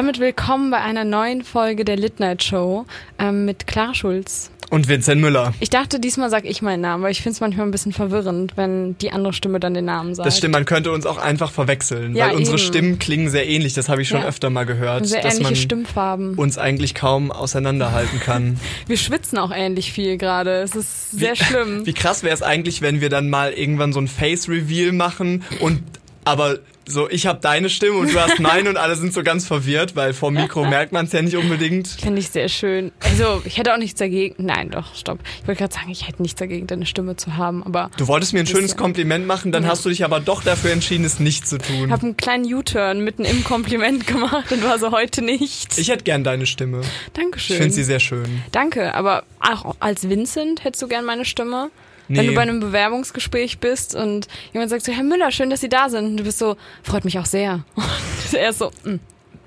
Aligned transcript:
Damit 0.00 0.18
willkommen 0.18 0.70
bei 0.70 0.78
einer 0.78 1.04
neuen 1.04 1.44
Folge 1.44 1.84
der 1.84 1.96
Lit 1.96 2.20
Night 2.20 2.42
Show 2.42 2.86
ähm, 3.18 3.44
mit 3.44 3.66
Clara 3.66 3.92
Schulz. 3.92 4.50
Und 4.70 4.88
Vincent 4.88 5.20
Müller. 5.20 5.52
Ich 5.60 5.68
dachte, 5.68 6.00
diesmal 6.00 6.30
sag 6.30 6.46
ich 6.46 6.62
meinen 6.62 6.80
Namen, 6.80 7.02
weil 7.02 7.12
ich 7.12 7.20
finde 7.20 7.34
es 7.34 7.40
manchmal 7.42 7.66
ein 7.66 7.70
bisschen 7.70 7.92
verwirrend, 7.92 8.56
wenn 8.56 8.96
die 8.96 9.12
andere 9.12 9.34
Stimme 9.34 9.60
dann 9.60 9.74
den 9.74 9.84
Namen 9.84 10.14
sagt. 10.14 10.26
Das 10.26 10.38
stimmt, 10.38 10.54
man 10.54 10.64
könnte 10.64 10.90
uns 10.90 11.04
auch 11.04 11.18
einfach 11.18 11.50
verwechseln, 11.52 12.16
Ja, 12.16 12.28
weil 12.30 12.36
unsere 12.36 12.56
eben. 12.56 12.66
Stimmen 12.66 12.98
klingen 12.98 13.28
sehr 13.28 13.46
ähnlich. 13.46 13.74
Das 13.74 13.90
habe 13.90 14.00
ich 14.00 14.08
schon 14.08 14.22
Ja. 14.22 14.26
öfter 14.28 14.48
mal 14.48 14.64
gehört, 14.64 15.06
Sehr 15.06 15.20
dass 15.20 15.34
ähnliche 15.34 15.42
man 15.50 15.56
Stimmfarben. 15.56 16.34
uns 16.36 16.56
eigentlich 16.56 16.94
kaum 16.94 17.30
auseinanderhalten 17.30 18.20
kann. 18.20 18.58
Wir 18.86 18.96
schwitzen 18.96 19.36
auch 19.36 19.50
ähnlich 19.54 19.92
viel 19.92 20.16
gerade. 20.16 20.62
Es 20.62 20.74
ist 20.74 21.10
sehr 21.10 21.34
Wie- 21.34 21.44
schlimm. 21.44 21.84
Wie 21.84 21.92
krass 21.92 22.22
wäre 22.22 22.32
es 22.32 22.40
eigentlich, 22.40 22.80
wenn 22.80 23.02
wir 23.02 23.10
dann 23.10 23.28
mal 23.28 23.52
irgendwann 23.52 23.92
so 23.92 24.00
ein 24.00 24.08
Face 24.08 24.48
Reveal 24.48 24.92
machen 24.92 25.44
und 25.60 25.82
aber 26.24 26.58
so 26.90 27.08
ich 27.10 27.26
habe 27.26 27.40
deine 27.40 27.70
Stimme 27.70 27.96
und 27.98 28.12
du 28.12 28.20
hast 28.20 28.38
meine 28.40 28.68
und 28.68 28.76
alle 28.76 28.96
sind 28.96 29.12
so 29.14 29.22
ganz 29.22 29.46
verwirrt, 29.46 29.96
weil 29.96 30.12
vor 30.12 30.30
Mikro 30.30 30.64
merkt 30.64 30.92
man 30.92 31.06
es 31.06 31.12
ja 31.12 31.22
nicht 31.22 31.36
unbedingt. 31.36 31.88
Finde 31.88 32.20
ich 32.20 32.28
sehr 32.30 32.48
schön. 32.48 32.92
Also, 33.00 33.42
ich 33.44 33.58
hätte 33.58 33.72
auch 33.74 33.78
nichts 33.78 33.98
dagegen. 33.98 34.34
Nein, 34.44 34.70
doch, 34.70 34.94
stopp. 34.94 35.18
Ich 35.42 35.48
wollte 35.48 35.60
gerade 35.60 35.74
sagen, 35.74 35.90
ich 35.90 36.06
hätte 36.06 36.22
nichts 36.22 36.38
dagegen, 36.38 36.66
deine 36.66 36.86
Stimme 36.86 37.16
zu 37.16 37.36
haben, 37.36 37.62
aber 37.64 37.90
Du 37.96 38.06
wolltest 38.08 38.32
mir 38.32 38.40
ein 38.40 38.46
schönes. 38.46 38.76
Kompliment 38.76 39.26
machen, 39.26 39.52
dann 39.52 39.64
Ja. 39.64 39.70
hast 39.70 39.84
du 39.84 39.88
dich 39.88 40.04
aber 40.04 40.20
doch 40.20 40.42
dafür 40.42 40.70
entschieden, 40.72 41.04
es 41.04 41.18
nicht 41.20 41.46
zu 41.48 41.56
ich 41.56 41.62
tun. 41.62 41.90
habe 41.92 42.02
einen 42.02 42.16
kleinen 42.16 42.44
U-Turn 42.52 43.02
mitten 43.04 43.24
im 43.24 43.42
Kompliment 43.44 44.06
gemacht 44.06 44.50
und 44.52 44.62
war 44.64 44.78
so 44.78 44.90
heute 44.92 45.22
nicht. 45.22 45.76
Ich 45.78 45.88
hätte 45.88 46.04
gern 46.04 46.24
deine 46.24 46.46
Stimme. 46.46 46.80
Dankeschön. 47.14 47.54
Ich 47.56 47.60
finde 47.62 47.74
sie 47.74 47.84
sehr 47.84 48.00
schön. 48.00 48.42
Danke, 48.52 48.94
aber 48.94 49.24
auch 49.40 49.76
als 49.80 50.08
Vincent 50.08 50.64
hättest 50.64 50.82
du 50.82 50.88
gern 50.88 51.04
meine 51.04 51.24
Stimme? 51.24 51.70
Wenn 52.12 52.22
Nee. 52.26 52.30
du 52.30 52.34
bei 52.34 52.42
einem 52.42 52.58
Bewerbungsgespräch 52.58 53.58
bist 53.60 53.94
und 53.94 54.26
jemand 54.52 54.68
sagt 54.70 54.84
so, 54.84 54.90
Herr 54.92 55.04
Müller, 55.04 55.30
schön, 55.30 55.48
dass 55.48 55.60
Sie 55.60 55.68
da 55.68 55.88
sind. 55.88 56.04
Und 56.06 56.16
du 56.16 56.24
bist 56.24 56.38
so, 56.40 56.56
freut 56.82 57.04
mich 57.04 57.18
auch 57.20 57.24
sehr. 57.26 57.64
Und 57.76 57.84
er 58.34 58.50
ist 58.50 58.58
so, 58.58 58.66
"Mm, 58.84 58.96
das 58.96 58.98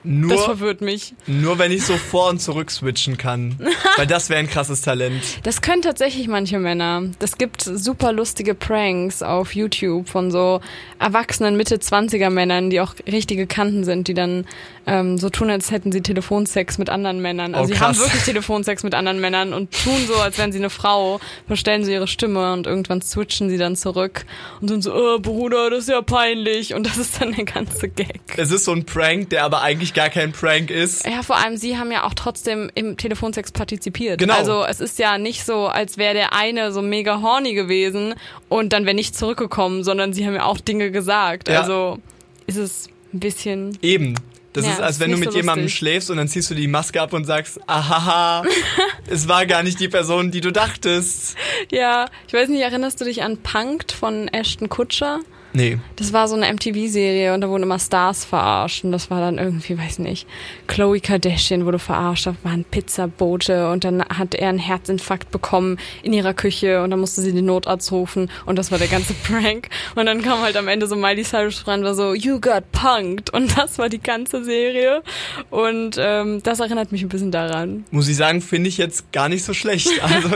Nur, 0.06 0.38
verwirrt 0.40 0.82
mich. 0.82 1.14
nur 1.28 1.60
wenn 1.60 1.72
ich 1.74 1.86
so 1.86 1.96
vor 1.98 2.30
und 2.30 2.40
zurück 2.42 2.72
switchen 2.72 3.18
kann. 3.18 3.58
weil 3.98 4.08
das 4.08 4.30
wäre 4.30 4.40
ein 4.40 4.50
krasses 4.50 4.82
Talent. 4.82 5.22
Das 5.44 5.62
können 5.62 5.82
tatsächlich 5.82 6.28
manche 6.30 6.58
Männer. 6.60 7.04
Das 7.20 7.38
gibt 7.38 7.62
super 7.64 8.12
lustige 8.14 8.54
Pranks 8.56 9.22
auf 9.22 9.56
YouTube 9.56 10.08
von 10.10 10.32
so 10.32 10.60
erwachsenen 11.00 11.56
Mitte-20er 11.58 12.30
Männern, 12.30 12.70
die 12.70 12.80
auch 12.82 12.96
richtige 13.10 13.46
Kanten 13.48 13.84
sind, 13.84 14.08
die 14.08 14.14
dann 14.14 14.46
ähm, 14.86 15.18
so 15.18 15.30
tun, 15.30 15.50
als 15.50 15.72
hätten 15.72 15.92
sie 15.92 16.02
Telefonsex 16.02 16.78
mit 16.78 16.90
anderen 16.90 17.22
Männern. 17.22 17.56
Also 17.56 17.72
Oh, 17.72 17.76
sie 17.76 17.80
haben 17.80 17.98
wirklich 17.98 18.24
Telefonsex 18.24 18.84
mit 18.84 18.96
anderen 18.96 19.20
Männern 19.20 19.54
und 19.54 19.72
tun 19.72 19.98
so, 20.08 20.16
als 20.16 20.38
wären 20.38 20.52
sie 20.52 20.60
eine 20.60 20.70
Frau, 20.70 21.20
verstellen 21.48 21.86
sie 21.86 21.94
ihre 21.94 22.08
Stimme 22.08 22.54
und 22.54 22.68
irgendwann 22.68 23.02
switchen 23.02 23.50
sie 23.50 23.58
dann 23.58 23.76
zurück 23.76 24.26
und 24.62 24.68
sind 24.68 24.84
so, 24.84 24.94
oh, 24.94 25.20
Bruder, 25.20 25.70
das 25.70 25.84
ist 25.84 25.90
ja 25.90 26.02
peinlich. 26.02 26.74
Und 26.74 26.86
das 26.86 26.98
ist 26.98 27.22
dann 27.22 27.34
der 27.34 27.46
ganze 27.46 27.88
Gag. 27.90 28.22
Es 28.38 28.52
ist 28.52 28.66
so 28.66 28.72
ein 28.74 28.86
Prank, 28.86 29.30
der 29.30 29.44
aber 29.44 29.62
eigentlich 29.62 29.94
gar 29.94 30.10
kein 30.10 30.32
Prank 30.32 30.70
ist. 30.70 31.06
Ja, 31.06 31.24
vor 31.24 31.38
allem 31.38 31.58
sie 31.58 31.78
haben 31.78 31.92
ja 31.92 32.04
auch 32.04 32.14
trotzdem 32.14 32.70
im 32.76 32.98
Telefonsex 32.98 33.52
partizipiert. 33.52 34.20
Genau. 34.20 34.34
Also 34.34 34.66
es 34.66 34.80
ist 34.80 35.00
ja 35.00 35.18
nicht 35.18 35.46
so, 35.46 35.68
als 35.68 35.98
wäre 35.98 36.14
der 36.14 36.34
eine 36.34 36.72
so 36.72 36.82
mega 36.82 37.22
horny 37.22 37.54
gewesen 37.54 38.16
und 38.50 38.74
dann 38.74 38.86
wäre 38.86 38.96
nicht 38.96 39.16
zurückgekommen, 39.16 39.84
sondern 39.84 40.14
sie 40.14 40.26
haben 40.26 40.36
ja 40.36 40.44
auch 40.44 40.60
Dinge 40.60 40.92
gesagt. 40.92 41.48
Ja. 41.48 41.62
Also 41.62 42.00
ist 42.48 42.58
es 42.58 42.90
ein 43.14 43.20
bisschen. 43.20 43.78
Eben. 43.82 44.16
Das 44.54 44.66
Ja, 44.66 44.74
ist, 44.74 44.82
als 44.82 45.00
wenn 45.00 45.10
du 45.12 45.18
mit 45.18 45.32
so 45.32 45.38
jemandem 45.38 45.66
lustig. 45.66 45.80
schläfst 45.80 46.12
und 46.12 46.18
dann 46.18 46.28
ziehst 46.28 46.52
du 46.52 46.54
die 46.54 46.68
Maske 46.68 47.02
ab 47.02 47.14
und 47.14 47.26
sagst, 47.26 47.60
ahaha, 47.68 48.44
es 49.10 49.28
war 49.28 49.48
gar 49.48 49.64
nicht 49.64 49.80
die 49.80 49.88
Person, 49.88 50.30
die 50.30 50.42
du 50.42 50.52
dachtest. 50.52 51.36
Ja, 51.72 52.06
ich 52.28 52.34
weiß 52.34 52.50
nicht, 52.50 52.62
erinnerst 52.62 53.02
du 53.02 53.06
dich 53.06 53.24
an 53.24 53.38
Punkt 53.38 53.92
von 53.92 54.28
Ashton 54.28 54.70
Kutscher? 54.70 55.22
Nee. 55.54 55.78
Das 55.96 56.14
war 56.14 56.28
so 56.28 56.36
eine 56.36 56.52
MTV-Serie 56.52 57.34
und 57.34 57.42
da 57.42 57.50
wurden 57.50 57.64
immer 57.64 57.80
Stars 57.80 58.26
verarscht 58.26 58.84
und 58.84 58.92
das 58.92 59.12
war 59.12 59.20
dann 59.20 59.38
irgendwie, 59.38 59.78
weiß 59.78 60.00
nicht, 60.00 60.28
Chloe 60.68 61.00
Kardashian 61.00 61.66
wurde 61.66 61.80
verarscht, 61.80 62.26
da 62.26 62.36
waren 62.44 62.66
Pizzabote 62.66 63.70
und 63.70 63.84
dann 63.84 64.04
hat 64.04 64.34
er 64.34 64.50
einen 64.50 64.60
Herzinfarkt 64.60 65.32
bekommen 65.32 65.78
in 66.02 66.12
ihrer 66.14 66.34
Küche 66.34 66.82
und 66.82 66.90
dann 66.90 67.00
musste 67.00 67.22
sie 67.22 67.34
den 67.34 67.46
Notarzt 67.46 67.92
rufen 67.92 68.32
und 68.46 68.58
das 68.58 68.72
war 68.72 68.80
der 68.80 68.88
ganze 68.88 69.14
Prank 69.24 69.70
und 69.96 70.06
dann 70.08 70.22
kam 70.24 70.42
halt 70.42 70.58
am 70.58 70.68
Ende 70.68 70.88
so 70.88 70.96
Miley 70.96 71.24
Cyrus 71.24 71.64
und 71.64 71.84
war 71.84 71.94
so, 71.94 72.14
you 72.14 72.40
got 72.40 72.72
punked 72.72 73.32
und 73.32 73.56
das 73.58 73.78
war 73.78 73.90
die 73.90 74.02
ganze 74.02 74.44
Serie 74.44 75.04
und 75.52 75.98
ähm, 76.00 76.42
das 76.42 76.60
erinnert 76.60 76.92
mich 76.92 77.04
ein 77.04 77.10
bisschen 77.10 77.32
daran. 77.32 77.86
Muss 77.92 78.08
ich 78.08 78.18
sagen, 78.18 78.42
finde 78.42 78.70
ich 78.70 78.78
jetzt 78.78 79.12
gar 79.12 79.30
nicht 79.30 79.44
so 79.44 79.54
schlecht. 79.54 79.90
Also 80.04 80.30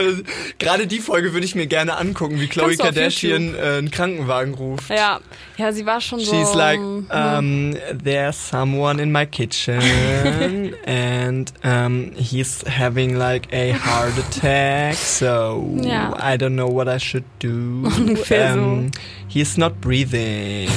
gerade 0.58 0.86
die 0.86 0.98
Folge 0.98 1.34
würde 1.34 1.44
ich 1.44 1.54
mir 1.54 1.66
gerne 1.66 1.98
angucken, 1.98 2.40
wie 2.40 2.48
Chloe 2.48 2.76
Kardashian 2.76 3.54
äh, 3.54 3.78
einen 3.78 3.90
Krankenwagen 3.90 4.54
ruft. 4.54 4.90
Ja, 4.90 5.07
ja, 5.56 5.72
sie 5.72 5.86
war 5.86 6.00
schon 6.00 6.20
so... 6.20 6.32
She's 6.32 6.54
like, 6.54 6.78
hm. 6.78 7.06
um, 7.10 7.74
there's 7.92 8.36
someone 8.36 8.98
in 8.98 9.10
my 9.10 9.26
kitchen 9.26 9.80
and 10.84 11.52
um, 11.64 12.12
he's 12.16 12.62
having 12.66 13.16
like 13.16 13.52
a 13.52 13.72
heart 13.72 14.18
attack, 14.18 14.94
so 14.94 15.66
Ja. 15.80 16.14
I 16.18 16.36
don't 16.36 16.54
know 16.54 16.68
what 16.68 16.88
I 16.88 16.98
should 16.98 17.24
do. 17.38 17.84
Ungefähr 17.84 18.54
so. 18.54 18.60
um, 18.60 18.90
He's 19.28 19.58
not 19.58 19.80
breathing. 19.80 20.68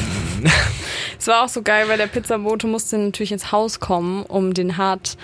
Es 1.17 1.27
war 1.27 1.45
auch 1.45 1.49
so 1.49 1.61
geil, 1.61 1.87
weil 1.87 1.97
der 1.97 2.07
Pizzabote 2.07 2.65
musste 2.65 2.97
natürlich 2.97 3.31
ins 3.31 3.51
Haus 3.51 3.79
kommen, 3.79 4.23
um 4.23 4.55
den 4.55 4.77
Hart, 4.77 5.17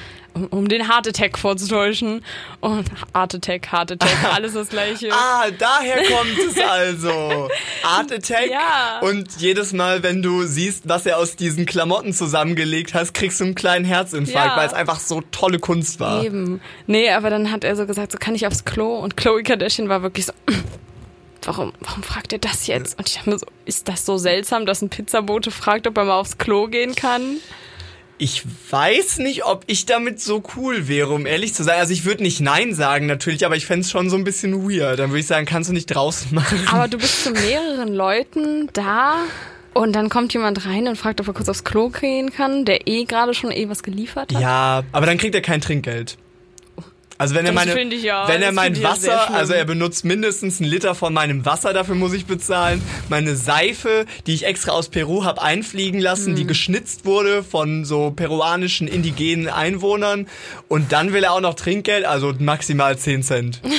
um, 0.46 0.68
den 0.68 0.88
Heart 0.90 1.08
Attack 1.08 1.38
vorzutäuschen. 1.38 2.24
Und 2.62 2.90
Heart 3.16 3.36
Attack, 3.36 3.72
Heart 3.72 3.94
Attack, 3.94 4.18
alles 4.34 4.54
das 4.54 4.70
gleiche. 4.70 5.10
ah, 5.12 5.46
daher 5.58 5.98
kommt 6.04 6.38
es 6.50 6.58
also. 6.62 7.50
Art 7.84 8.12
Attack. 8.12 8.50
Ja. 8.50 9.00
Und 9.02 9.38
jedes 9.40 9.74
Mal, 9.74 10.04
wenn 10.04 10.22
du 10.22 10.44
siehst, 10.44 10.88
was 10.88 11.06
er 11.06 11.18
aus 11.18 11.36
diesen 11.36 11.66
Klamotten 11.66 12.14
zusammengelegt 12.14 12.94
hast, 12.94 13.14
kriegst 13.14 13.40
du 13.40 13.46
einen 13.46 13.56
kleinen 13.56 13.86
Herzinfarkt, 13.86 14.52
Ja. 14.52 14.58
weil 14.58 14.68
es 14.68 14.74
einfach 14.74 15.00
so 15.00 15.22
tolle 15.32 15.60
Kunst 15.60 16.00
war. 16.00 16.24
Eben. 16.24 16.62
Nee, 16.86 17.10
aber 17.12 17.30
dann 17.30 17.52
hat 17.52 17.64
er 17.64 17.76
so 17.76 17.86
gesagt, 17.86 18.12
so 18.12 18.18
kann 18.18 18.36
ich 18.36 18.46
aufs 18.48 18.66
Klo. 18.66 18.98
Und 18.98 19.18
Chloe 19.18 19.44
Kardashian 19.44 19.90
war 19.90 20.02
wirklich 20.04 20.26
so, 20.28 20.34
warum, 21.44 21.74
warum 21.80 22.04
fragt 22.04 22.34
er 22.34 22.40
das 22.40 22.68
jetzt? 22.68 22.98
Und 23.00 23.08
ich 23.08 23.16
dachte 23.16 23.30
mir 23.30 23.40
so, 23.40 23.46
ist 23.66 23.88
das 23.88 24.06
so 24.06 24.18
seltsam, 24.18 24.66
dass 24.66 24.82
ein 24.82 24.90
Pizzabote 24.90 25.52
fragt, 25.52 25.88
ob 25.88 25.98
er 25.98 26.04
mal 26.06 26.20
aufs 26.20 26.38
Klo 26.38 26.68
gehen 26.68 26.96
kann? 26.96 27.38
Ich 28.20 28.44
weiß 28.72 29.20
nicht, 29.20 29.46
ob 29.46 29.64
ich 29.68 29.86
damit 29.86 30.20
so 30.20 30.42
cool 30.56 30.88
wäre, 30.88 31.14
um 31.14 31.28
ehrlich 31.28 31.54
zu 31.54 31.64
sein. 31.64 31.78
Also 31.80 31.94
ich 31.94 32.04
würde 32.04 32.24
nicht 32.24 32.40
Nein 32.40 32.74
sagen 32.74 33.06
natürlich, 33.06 33.46
aber 33.46 33.56
ich 33.56 33.68
fände 33.68 33.82
es 33.82 33.92
schon 33.92 34.10
so 34.10 34.16
ein 34.16 34.24
bisschen 34.24 34.68
weird. 34.68 34.98
Dann 34.98 35.12
würde 35.12 35.20
ich 35.20 35.28
sagen, 35.28 35.46
kannst 35.46 35.70
du 35.70 35.74
nicht 35.74 35.86
draußen 35.86 36.34
machen. 36.34 36.68
Aber 36.72 36.88
du 36.88 36.98
bist 36.98 37.24
zu 37.24 37.32
mehreren 37.32 37.94
Leuten 37.94 38.70
da 38.74 39.18
und 39.76 39.94
dann 39.94 40.10
kommt 40.10 40.34
jemand 40.34 40.66
rein 40.66 40.88
und 40.88 40.96
fragt, 40.96 41.22
ob 41.22 41.28
er 41.28 41.34
kurz 41.36 41.48
aufs 41.50 41.64
Klo 41.64 41.90
gehen 41.90 42.32
kann, 42.32 42.66
der 42.66 42.88
eh 42.88 43.06
gerade 43.06 43.36
schon 43.36 43.52
eh 43.52 43.70
was 43.70 43.84
geliefert 43.84 44.34
hat. 44.34 44.42
Ja, 44.42 44.84
aber 44.92 45.06
dann 45.06 45.20
kriegt 45.20 45.36
er 45.36 45.42
kein 45.42 45.62
Trinkgeld. 45.62 46.18
Also 47.20 47.34
wenn 47.34 47.46
er 47.48 47.52
meine, 47.52 47.74
ich 47.94 48.04
ja- 48.04 48.28
wenn 48.28 48.44
er 48.44 48.52
mein 48.52 48.82
Wasser, 48.84 49.34
also 49.34 49.54
er 49.54 49.66
benutzt 49.66 50.06
mindestens 50.06 50.62
einen 50.62 50.70
Liter 50.70 50.94
von 50.94 51.14
meinem 51.14 51.46
Wasser, 51.46 51.74
dafür 51.74 51.96
muss 51.96 52.14
ich 52.14 52.26
bezahlen. 52.28 52.80
Meine 53.10 53.36
Seife, 53.36 54.06
die 54.28 54.36
ich 54.36 54.46
extra 54.46 54.72
aus 54.74 54.90
Peru 54.90 55.24
habe 55.24 55.42
einfliegen 55.42 56.00
lassen, 56.00 56.28
Hm. 56.28 56.36
die 56.36 56.46
geschnitzt 56.46 57.06
wurde 57.06 57.44
von 57.44 57.86
so 57.86 58.12
peruanischen 58.12 58.88
indigenen 58.88 59.50
Einwohnern. 59.50 60.28
Und 60.68 60.92
dann 60.92 61.12
will 61.12 61.24
er 61.24 61.32
auch 61.34 61.42
noch 61.42 61.56
Trinkgeld, 61.56 62.06
also 62.06 62.34
maximal 62.40 62.98
10 62.98 63.24
Cent. 63.24 63.62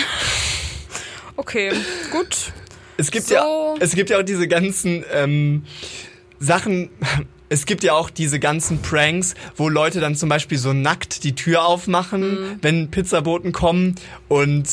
Okay, 1.37 1.71
gut. 2.11 2.53
Es 2.97 3.13
gibt 3.13 3.27
So. 3.29 3.35
ja, 3.35 3.75
es 3.79 3.95
gibt 3.95 4.11
ja 4.11 4.19
auch 4.19 4.25
diese 4.25 4.49
ganzen 4.49 5.05
ähm, 5.15 5.65
Sachen. 6.41 6.91
Es 7.51 7.65
gibt 7.67 7.83
ja 7.83 7.95
auch 7.95 8.11
diese 8.11 8.39
ganzen 8.39 8.83
Pranks, 8.83 9.35
wo 9.57 9.69
Leute 9.69 10.01
dann 10.01 10.15
zum 10.17 10.29
Beispiel 10.29 10.59
so 10.59 10.73
nackt 10.73 11.25
die 11.25 11.35
Tür 11.35 11.65
aufmachen, 11.67 12.21
Mhm. 12.21 12.59
wenn 12.63 12.91
Pizzaboten 12.91 13.53
kommen 13.53 13.95
und 14.29 14.67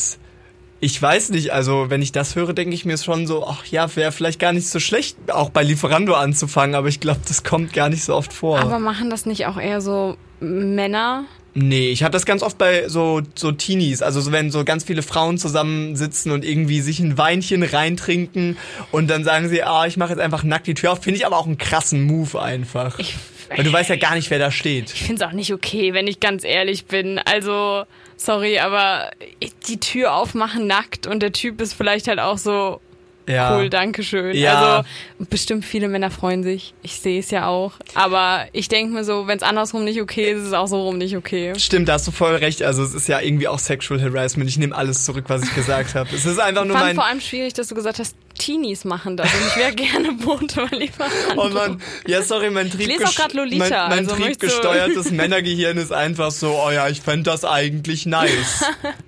ich 0.81 1.01
weiß 1.01 1.29
nicht, 1.29 1.51
also 1.51 1.89
wenn 1.89 2.01
ich 2.01 2.11
das 2.11 2.35
höre, 2.35 2.53
denke 2.53 2.75
ich 2.75 2.85
mir 2.85 2.97
schon 2.97 3.25
so, 3.27 3.47
ach 3.47 3.65
ja, 3.65 3.95
wäre 3.95 4.11
vielleicht 4.11 4.39
gar 4.39 4.51
nicht 4.53 4.67
so 4.69 4.79
schlecht, 4.79 5.17
auch 5.31 5.49
bei 5.49 5.63
Lieferando 5.63 6.13
anzufangen, 6.13 6.75
aber 6.75 6.89
ich 6.89 6.99
glaube, 6.99 7.21
das 7.27 7.43
kommt 7.43 7.73
gar 7.73 7.89
nicht 7.89 8.03
so 8.03 8.13
oft 8.13 8.33
vor. 8.33 8.59
Aber 8.59 8.77
machen 8.79 9.09
das 9.09 9.25
nicht 9.25 9.47
auch 9.47 9.57
eher 9.57 9.79
so 9.81 10.17
Männer? 10.41 11.23
Nee, 11.57 11.89
ich 11.89 12.03
habe 12.03 12.11
das 12.11 12.25
ganz 12.25 12.43
oft 12.43 12.57
bei 12.57 12.89
so, 12.89 13.21
so 13.33 13.53
Teenies, 13.53 14.01
also 14.01 14.19
so, 14.19 14.33
wenn 14.33 14.51
so 14.51 14.65
ganz 14.65 14.83
viele 14.83 15.01
Frauen 15.01 15.37
zusammensitzen 15.37 16.33
und 16.33 16.43
irgendwie 16.43 16.81
sich 16.81 16.99
ein 16.99 17.17
Weinchen 17.17 17.63
reintrinken 17.63 18.57
und 18.91 19.09
dann 19.09 19.23
sagen 19.23 19.47
sie, 19.47 19.63
ah, 19.63 19.85
ich 19.85 19.95
mache 19.95 20.09
jetzt 20.11 20.19
einfach 20.19 20.43
nackt 20.43 20.67
die 20.67 20.73
Tür 20.73 20.91
auf, 20.91 21.01
finde 21.01 21.17
ich 21.17 21.25
aber 21.25 21.37
auch 21.37 21.45
einen 21.45 21.57
krassen 21.57 22.03
Move 22.03 22.41
einfach. 22.41 22.99
Ich, 22.99 23.15
Weil 23.47 23.63
du 23.63 23.71
weißt 23.71 23.89
ja 23.89 23.95
gar 23.95 24.15
nicht, 24.15 24.29
wer 24.31 24.39
da 24.39 24.51
steht. 24.51 24.93
ich 24.93 25.03
finde 25.03 25.23
es 25.23 25.29
auch 25.29 25.33
nicht 25.33 25.53
okay, 25.53 25.93
wenn 25.93 26.07
ich 26.07 26.19
ganz 26.19 26.43
ehrlich 26.43 26.87
bin. 26.87 27.19
Also, 27.19 27.85
sorry, 28.17 28.59
aber 28.59 29.11
die 29.69 29.79
Tür 29.79 30.13
aufmachen 30.13 30.67
nackt 30.67 31.07
und 31.07 31.21
der 31.21 31.31
Typ 31.31 31.61
ist 31.61 31.73
vielleicht 31.73 32.09
halt 32.09 32.19
auch 32.19 32.37
so, 32.37 32.81
Ja. 33.27 33.57
cool, 33.57 33.69
danke 33.69 34.03
schön. 34.03 34.35
Ja. 34.35 34.77
Also, 34.77 34.89
bestimmt 35.29 35.65
viele 35.65 35.87
Männer 35.87 36.11
freuen 36.11 36.43
sich. 36.43 36.73
Ich 36.81 36.99
sehe 36.99 37.19
es 37.19 37.31
ja 37.31 37.47
auch. 37.47 37.73
Aber 37.95 38.45
ich 38.53 38.67
denke 38.67 38.93
mir 38.93 39.03
so, 39.03 39.27
wenn 39.27 39.37
es 39.37 39.43
andersrum 39.43 39.83
nicht 39.83 40.01
okay 40.01 40.31
ist, 40.31 40.41
ist 40.41 40.47
es 40.47 40.53
auch 40.53 40.67
so 40.67 40.81
rum 40.83 40.97
nicht 40.97 41.17
okay. 41.17 41.53
Stimmt, 41.57 41.89
da 41.89 41.93
hast 41.93 42.07
du 42.07 42.11
voll 42.11 42.35
recht. 42.35 42.61
Also 42.61 42.83
es 42.83 42.93
ist 42.93 43.07
ja 43.07 43.19
irgendwie 43.19 43.47
auch 43.47 43.59
Sexual 43.59 44.01
Harassment. 44.01 44.49
Ich 44.49 44.57
nehme 44.57 44.75
alles 44.75 45.05
zurück, 45.05 45.25
was 45.27 45.43
ich 45.43 45.55
gesagt 45.55 45.95
habe. 45.95 46.09
Es 46.13 46.25
ist 46.25 46.39
einfach 46.39 46.63
Ich 46.63 46.67
nur 46.67 46.77
fand 46.77 46.87
mein... 46.87 46.95
vor 46.95 47.05
allem 47.05 47.21
schwierig, 47.21 47.53
dass 47.53 47.67
du 47.67 47.75
gesagt 47.75 47.99
hast, 47.99 48.15
Teenies 48.37 48.83
machen 48.83 49.17
das 49.17 49.33
und 49.33 49.39
ich 49.47 49.55
wäre 49.55 49.71
gerne 49.75 50.11
Bote 50.13 50.61
mal 50.61 50.75
Lieferando. 50.77 51.13
Oh 51.37 51.49
Mann, 51.49 51.81
ja 52.05 52.21
sorry, 52.21 52.49
mein 52.49 52.67
Ich 52.67 52.73
lese 52.73 53.05
auch 53.05 53.15
grad 53.15 53.33
Lolita, 53.33 53.87
mein, 53.87 54.05
mein 54.05 54.09
also 54.09 54.15
triebgesteuertes 54.15 55.11
Männergehirn 55.11 55.77
ist 55.77 55.93
einfach 55.93 56.31
so, 56.31 56.59
oh 56.65 56.69
ja, 56.69 56.89
ich 56.89 57.01
fände 57.01 57.23
das 57.23 57.45
eigentlich 57.45 58.05
nice. 58.05 58.65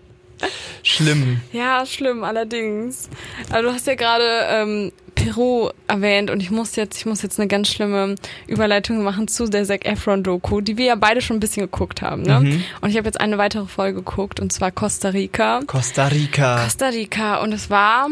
Schlimm. 0.83 1.41
Ja, 1.51 1.85
schlimm, 1.85 2.23
allerdings. 2.23 3.09
Aber 3.49 3.63
du 3.63 3.73
hast 3.73 3.87
ja 3.87 3.95
gerade 3.95 4.23
ähm, 4.49 4.91
Peru 5.17 5.69
erwähnt 5.87 6.29
und 6.29 6.41
ich 6.41 6.51
muss 6.51 6.75
jetzt, 6.75 6.97
ich 6.97 7.05
muss 7.05 7.21
jetzt 7.23 7.39
eine 7.39 7.47
ganz 7.47 7.69
schlimme 7.69 8.15
Überleitung 8.45 9.03
machen 9.03 9.27
zu 9.27 9.47
der 9.47 9.65
Zac 9.65 9.85
Efron 9.85 10.23
Doku, 10.23 10.61
die 10.61 10.77
wir 10.77 10.85
ja 10.85 10.95
beide 10.95 11.21
schon 11.21 11.37
ein 11.37 11.39
bisschen 11.39 11.63
geguckt 11.63 12.01
haben. 12.01 12.21
Ne? 12.21 12.39
Mhm. 12.39 12.63
Und 12.81 12.89
ich 12.89 12.97
habe 12.97 13.07
jetzt 13.07 13.19
eine 13.19 13.37
weitere 13.37 13.65
Folge 13.65 14.03
geguckt 14.03 14.39
und 14.39 14.53
zwar 14.53 14.71
Costa 14.71 15.09
Rica. 15.09 15.61
Costa 15.65 16.07
Rica. 16.07 16.63
Costa 16.63 16.89
Rica 16.89 17.37
und 17.37 17.51
es 17.51 17.69
war, 17.69 18.07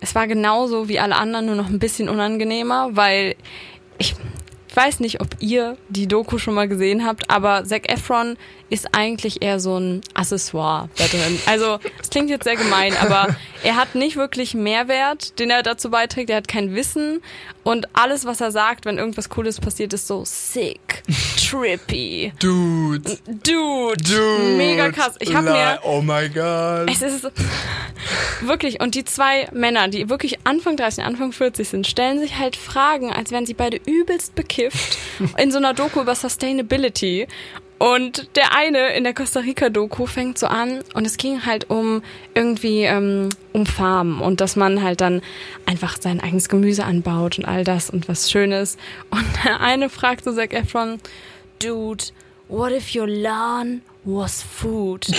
es 0.00 0.14
war 0.14 0.28
genauso 0.28 0.88
wie 0.88 1.00
alle 1.00 1.16
anderen, 1.16 1.46
nur 1.46 1.56
noch 1.56 1.68
ein 1.68 1.80
bisschen 1.80 2.08
unangenehmer, 2.08 2.90
weil 2.92 3.34
ich 3.98 4.14
weiß 4.74 5.00
nicht, 5.00 5.20
ob 5.20 5.28
ihr 5.40 5.76
die 5.88 6.06
Doku 6.06 6.38
schon 6.38 6.54
mal 6.54 6.68
gesehen 6.68 7.04
habt, 7.04 7.30
aber 7.30 7.64
Zac 7.64 7.92
Efron 7.92 8.36
ist 8.72 8.88
eigentlich 8.92 9.42
eher 9.42 9.60
so 9.60 9.76
ein 9.78 10.00
Accessoire 10.14 10.88
da 10.96 11.04
drin. 11.06 11.38
Also, 11.46 11.78
es 12.00 12.08
klingt 12.08 12.30
jetzt 12.30 12.44
sehr 12.44 12.56
gemein, 12.56 12.96
aber 12.96 13.36
er 13.62 13.76
hat 13.76 13.94
nicht 13.94 14.16
wirklich 14.16 14.54
Mehrwert, 14.54 15.38
den 15.38 15.50
er 15.50 15.62
dazu 15.62 15.90
beiträgt. 15.90 16.30
Er 16.30 16.36
hat 16.38 16.48
kein 16.48 16.74
Wissen 16.74 17.20
und 17.64 17.86
alles, 17.92 18.24
was 18.24 18.40
er 18.40 18.50
sagt, 18.50 18.86
wenn 18.86 18.96
irgendwas 18.96 19.28
Cooles 19.28 19.60
passiert, 19.60 19.92
ist 19.92 20.06
so 20.06 20.24
sick, 20.24 21.02
trippy, 21.36 22.32
Dude. 22.40 23.18
dude, 23.26 23.96
Dude. 24.02 24.56
mega 24.56 24.90
krass. 24.90 25.16
Ich 25.20 25.34
habe 25.34 25.50
mir 25.50 25.78
Oh 25.84 26.00
my 26.00 26.28
god. 26.30 26.90
es 26.90 27.02
ist 27.02 27.30
wirklich, 28.40 28.80
und 28.80 28.94
die 28.94 29.04
zwei 29.04 29.48
Männer, 29.52 29.88
die 29.88 30.08
wirklich 30.08 30.38
Anfang 30.44 30.76
30, 30.76 31.04
Anfang 31.04 31.32
40 31.32 31.68
sind, 31.68 31.86
stellen 31.86 32.18
sich 32.18 32.38
halt 32.38 32.56
Fragen, 32.56 33.12
als 33.12 33.30
wären 33.30 33.44
sie 33.46 33.54
beide 33.54 33.78
übelst 33.86 34.34
bekifft 34.34 34.96
in 35.36 35.50
so 35.52 35.58
einer 35.58 35.74
Doku 35.74 36.00
über 36.00 36.14
Sustainability. 36.14 37.28
Und 37.82 38.36
der 38.36 38.54
eine 38.54 38.90
in 38.94 39.02
der 39.02 39.12
Costa 39.12 39.40
Rica 39.40 39.68
Doku 39.68 40.06
fängt 40.06 40.38
so 40.38 40.46
an 40.46 40.84
und 40.94 41.04
es 41.04 41.16
ging 41.16 41.44
halt 41.44 41.68
um 41.68 42.04
irgendwie 42.32 42.84
ähm, 42.84 43.28
um 43.52 43.66
Farmen 43.66 44.20
und 44.20 44.40
dass 44.40 44.54
man 44.54 44.84
halt 44.84 45.00
dann 45.00 45.20
einfach 45.66 46.00
sein 46.00 46.20
eigenes 46.20 46.48
Gemüse 46.48 46.84
anbaut 46.84 47.40
und 47.40 47.44
all 47.44 47.64
das 47.64 47.90
und 47.90 48.08
was 48.08 48.30
Schönes. 48.30 48.76
Und 49.10 49.24
der 49.44 49.60
eine 49.60 49.88
fragt 49.90 50.22
so 50.22 50.32
Zac 50.32 50.52
Efron, 50.52 51.00
Dude, 51.58 52.04
what 52.46 52.70
if 52.70 52.94
your 52.94 53.08
lawn 53.08 53.82
was 54.04 54.42
food? 54.42 55.06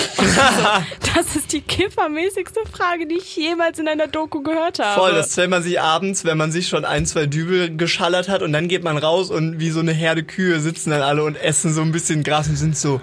Das 1.15 1.35
ist 1.35 1.53
die 1.53 1.61
kiffermäßigste 1.61 2.61
Frage, 2.71 3.05
die 3.05 3.15
ich 3.15 3.35
jemals 3.35 3.77
in 3.77 3.87
einer 3.87 4.07
Doku 4.07 4.41
gehört 4.41 4.79
habe. 4.79 4.99
Voll, 4.99 5.13
das 5.13 5.33
stellt 5.33 5.51
man 5.51 5.61
sich 5.61 5.79
abends, 5.79 6.25
wenn 6.25 6.37
man 6.37 6.51
sich 6.51 6.67
schon 6.67 6.85
ein, 6.85 7.05
zwei 7.05 7.27
Dübel 7.27 7.75
geschallert 7.77 8.29
hat 8.29 8.41
und 8.41 8.51
dann 8.51 8.67
geht 8.67 8.83
man 8.83 8.97
raus 8.97 9.29
und 9.29 9.59
wie 9.59 9.69
so 9.69 9.79
eine 9.79 9.91
Herde 9.93 10.23
Kühe 10.23 10.59
sitzen 10.59 10.89
dann 10.89 11.03
alle 11.03 11.23
und 11.23 11.35
essen 11.35 11.71
so 11.71 11.81
ein 11.81 11.91
bisschen 11.91 12.23
Gras 12.23 12.47
und 12.47 12.55
sind 12.55 12.75
so, 12.75 12.99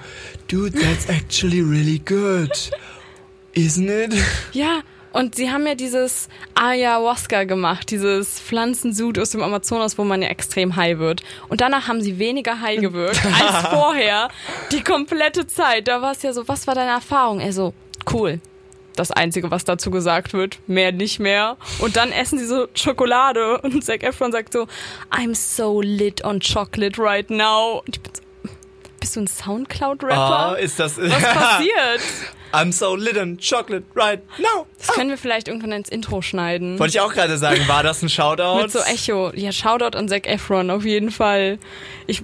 dude, 0.49 0.73
that's 0.73 1.09
actually 1.09 1.61
really 1.61 2.01
good. 2.01 2.51
Isn't 3.55 3.89
it? 3.89 4.15
Ja, 4.53 4.81
und 5.13 5.35
sie 5.35 5.51
haben 5.51 5.67
ja 5.67 5.75
dieses 5.75 6.29
Ayahuasca 6.55 7.45
gemacht, 7.45 7.91
dieses 7.91 8.41
Pflanzensud 8.41 9.19
aus 9.19 9.31
dem 9.31 9.43
Amazonas, 9.43 9.99
wo 9.99 10.05
man 10.05 10.23
ja 10.23 10.29
extrem 10.29 10.77
high 10.77 10.99
wird. 10.99 11.23
Und 11.49 11.61
danach 11.61 11.89
haben 11.89 12.01
sie 12.01 12.19
weniger 12.19 12.61
high 12.61 12.81
gewirkt 12.81 13.21
als 13.43 13.69
vorher. 13.69 14.29
Die 14.71 14.83
komplette 14.83 15.47
Zeit. 15.47 15.89
Da 15.89 16.01
war 16.03 16.13
es 16.13 16.23
ja 16.23 16.33
so, 16.33 16.47
was 16.49 16.67
war 16.67 16.75
deine 16.75 16.93
Erfahrung? 16.93 17.41
Er 17.41 17.53
so, 17.53 17.75
cool. 18.13 18.41
Das 18.97 19.11
Einzige, 19.11 19.51
was 19.51 19.65
dazu 19.65 19.91
gesagt 19.91 20.33
wird. 20.33 20.59
Mehr 20.67 20.93
nicht 20.93 21.21
mehr. 21.21 21.57
Und 21.79 21.97
dann 21.97 22.13
essen 22.13 22.39
sie 22.39 22.47
so 22.47 22.69
Schokolade. 22.75 23.61
Und 23.63 23.85
Zac 23.85 24.03
Efron 24.03 24.33
sagt 24.33 24.53
so, 24.53 24.67
I'm 25.11 25.35
so 25.35 25.81
lit 25.81 26.25
on 26.25 26.41
chocolate 26.41 27.01
right 27.01 27.31
now. 27.31 27.83
Und 27.87 27.97
ich 27.97 28.03
bin 28.03 28.13
so, 28.15 28.23
bist 29.01 29.17
du 29.17 29.21
ein 29.21 29.27
Soundcloud-Rapper? 29.27 30.17
Ah, 30.17 30.55
ist 30.55 30.79
das... 30.79 30.97
was 30.99 31.23
passiert? 31.23 32.01
I'm 32.53 32.73
so 32.73 32.97
lit 32.97 33.17
on 33.17 33.39
chocolate 33.39 33.85
right 33.95 34.21
now. 34.39 34.67
Das 34.79 34.89
können 34.89 35.11
wir 35.11 35.19
vielleicht 35.19 35.49
irgendwann 35.49 35.73
ins 35.73 35.89
Intro 35.89 36.21
schneiden. 36.21 36.79
Wollte 36.79 36.97
ich 36.97 37.01
auch 37.01 37.13
gerade 37.13 37.39
sagen, 37.39 37.67
war 37.69 37.83
das 37.83 38.03
ein 38.03 38.09
Shoutout? 38.09 38.63
Mit 38.63 38.73
so 38.73 38.81
Echo. 38.81 39.33
Ja, 39.35 39.53
Shoutout 39.53 39.97
an 39.97 40.09
Zac 40.09 40.27
Efron, 40.27 40.71
auf 40.71 40.85
jeden 40.85 41.11
Fall. 41.11 41.59
Ich 42.07 42.23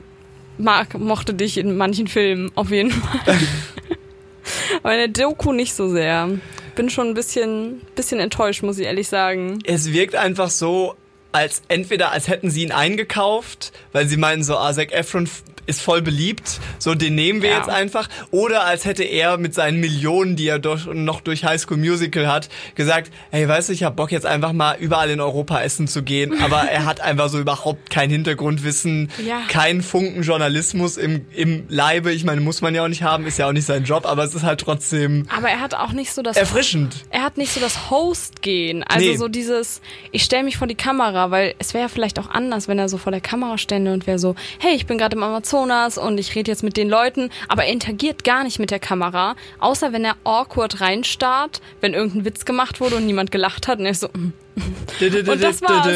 mag, 0.58 0.98
mochte 0.98 1.34
dich 1.34 1.58
in 1.58 1.76
manchen 1.76 2.08
Filmen, 2.08 2.50
auf 2.54 2.70
jeden 2.70 2.90
Fall. 2.90 3.20
Aber 4.82 4.92
in 4.94 5.12
der 5.12 5.26
Doku 5.26 5.52
nicht 5.52 5.74
so 5.74 5.88
sehr. 5.88 6.28
Bin 6.74 6.90
schon 6.90 7.08
ein 7.08 7.14
bisschen, 7.14 7.80
bisschen 7.94 8.20
enttäuscht, 8.20 8.62
muss 8.62 8.78
ich 8.78 8.86
ehrlich 8.86 9.08
sagen. 9.08 9.60
es 9.64 9.92
wirkt 9.92 10.14
einfach 10.14 10.50
so, 10.50 10.94
als 11.32 11.62
entweder 11.68 12.12
als 12.12 12.28
hätten 12.28 12.50
sie 12.50 12.62
ihn 12.62 12.72
eingekauft, 12.72 13.72
weil 13.92 14.06
sie 14.08 14.16
meinen 14.16 14.42
so, 14.44 14.56
ah, 14.56 14.72
Zac 14.72 14.92
Efron 14.92 15.28
ist 15.68 15.82
voll 15.82 16.00
beliebt, 16.00 16.60
so 16.78 16.94
den 16.94 17.16
nehmen 17.16 17.42
wir 17.42 17.50
Ja. 17.50 17.56
jetzt 17.58 17.68
einfach, 17.68 18.08
oder 18.30 18.62
als 18.64 18.84
hätte 18.84 19.02
er 19.02 19.36
mit 19.36 19.52
seinen 19.52 19.80
Millionen, 19.80 20.36
die 20.36 20.46
er 20.46 20.60
durch, 20.60 20.86
noch 20.86 21.20
durch 21.20 21.42
High 21.44 21.60
School 21.60 21.76
Musical 21.76 22.28
hat, 22.28 22.48
gesagt, 22.76 23.10
hey, 23.32 23.48
weißt 23.48 23.68
du, 23.70 23.72
ich 23.72 23.82
hab 23.82 23.96
Bock 23.96 24.12
jetzt 24.12 24.26
einfach 24.26 24.52
mal 24.52 24.76
überall 24.78 25.10
in 25.10 25.20
Europa 25.20 25.60
essen 25.60 25.88
zu 25.88 26.04
gehen, 26.04 26.40
aber 26.44 26.58
er 26.70 26.84
hat 26.84 27.00
einfach 27.00 27.28
so 27.30 27.40
überhaupt 27.40 27.90
kein 27.90 28.10
Hintergrundwissen, 28.10 29.10
Ja. 29.26 29.42
kein 29.48 29.82
Funken 29.82 30.22
Journalismus 30.22 30.96
im, 30.96 31.26
im 31.34 31.64
Leibe, 31.68 32.12
ich 32.12 32.22
meine, 32.22 32.40
muss 32.42 32.60
man 32.60 32.72
ja 32.72 32.84
auch 32.84 32.88
nicht 32.88 33.02
haben, 33.02 33.26
ist 33.26 33.36
ja 33.38 33.48
auch 33.48 33.52
nicht 33.52 33.66
sein 33.66 33.82
Job, 33.82 34.06
aber 34.06 34.22
es 34.22 34.36
ist 34.36 34.44
halt 34.44 34.60
trotzdem 34.60 35.26
Aber 35.36 35.48
er 35.48 35.60
hat 35.60 35.74
auch 35.74 35.90
nicht 35.92 36.12
so 36.12 36.22
das 36.22 36.36
erfrischend. 36.36 37.04
er 37.10 37.22
hat 37.24 37.38
nicht 37.38 37.52
so 37.52 37.58
das 37.58 37.90
Host-Gehen. 37.90 38.84
Also 38.84 39.04
Nee. 39.04 39.16
so 39.16 39.26
dieses, 39.26 39.80
ich 40.12 40.22
stelle 40.22 40.44
mich 40.44 40.58
vor 40.58 40.68
die 40.68 40.76
Kamera, 40.76 41.15
weil 41.30 41.54
es 41.58 41.74
wäre 41.74 41.84
ja 41.84 41.88
vielleicht 41.88 42.18
auch 42.18 42.30
anders, 42.30 42.68
wenn 42.68 42.78
er 42.78 42.88
so 42.88 42.98
vor 42.98 43.12
der 43.12 43.20
Kamera 43.20 43.58
stände 43.58 43.92
und 43.92 44.06
wäre 44.06 44.18
so, 44.18 44.34
hey, 44.58 44.74
ich 44.74 44.86
bin 44.86 44.98
gerade 44.98 45.16
im 45.16 45.22
Amazonas 45.22 45.98
und 45.98 46.18
ich 46.18 46.34
rede 46.34 46.50
jetzt 46.50 46.62
mit 46.62 46.76
den 46.76 46.88
Leuten, 46.88 47.30
aber 47.48 47.64
er 47.64 47.72
interagiert 47.72 48.24
gar 48.24 48.44
nicht 48.44 48.58
mit 48.58 48.70
der 48.70 48.78
Kamera, 48.78 49.34
außer 49.58 49.92
wenn 49.92 50.04
er 50.04 50.16
awkward 50.24 50.80
reinstarrt, 50.80 51.60
wenn 51.80 51.94
irgendein 51.94 52.24
Witz 52.24 52.44
gemacht 52.44 52.80
wurde 52.80 52.96
und 52.96 53.06
niemand 53.06 53.30
gelacht 53.30 53.68
hat 53.68 53.78
und 53.78 53.86
er 53.86 53.92
ist 53.92 54.00
so, 54.00 54.08
mm. 54.08 54.32
Und 54.56 55.42
das 55.42 55.60
war's. 55.62 55.86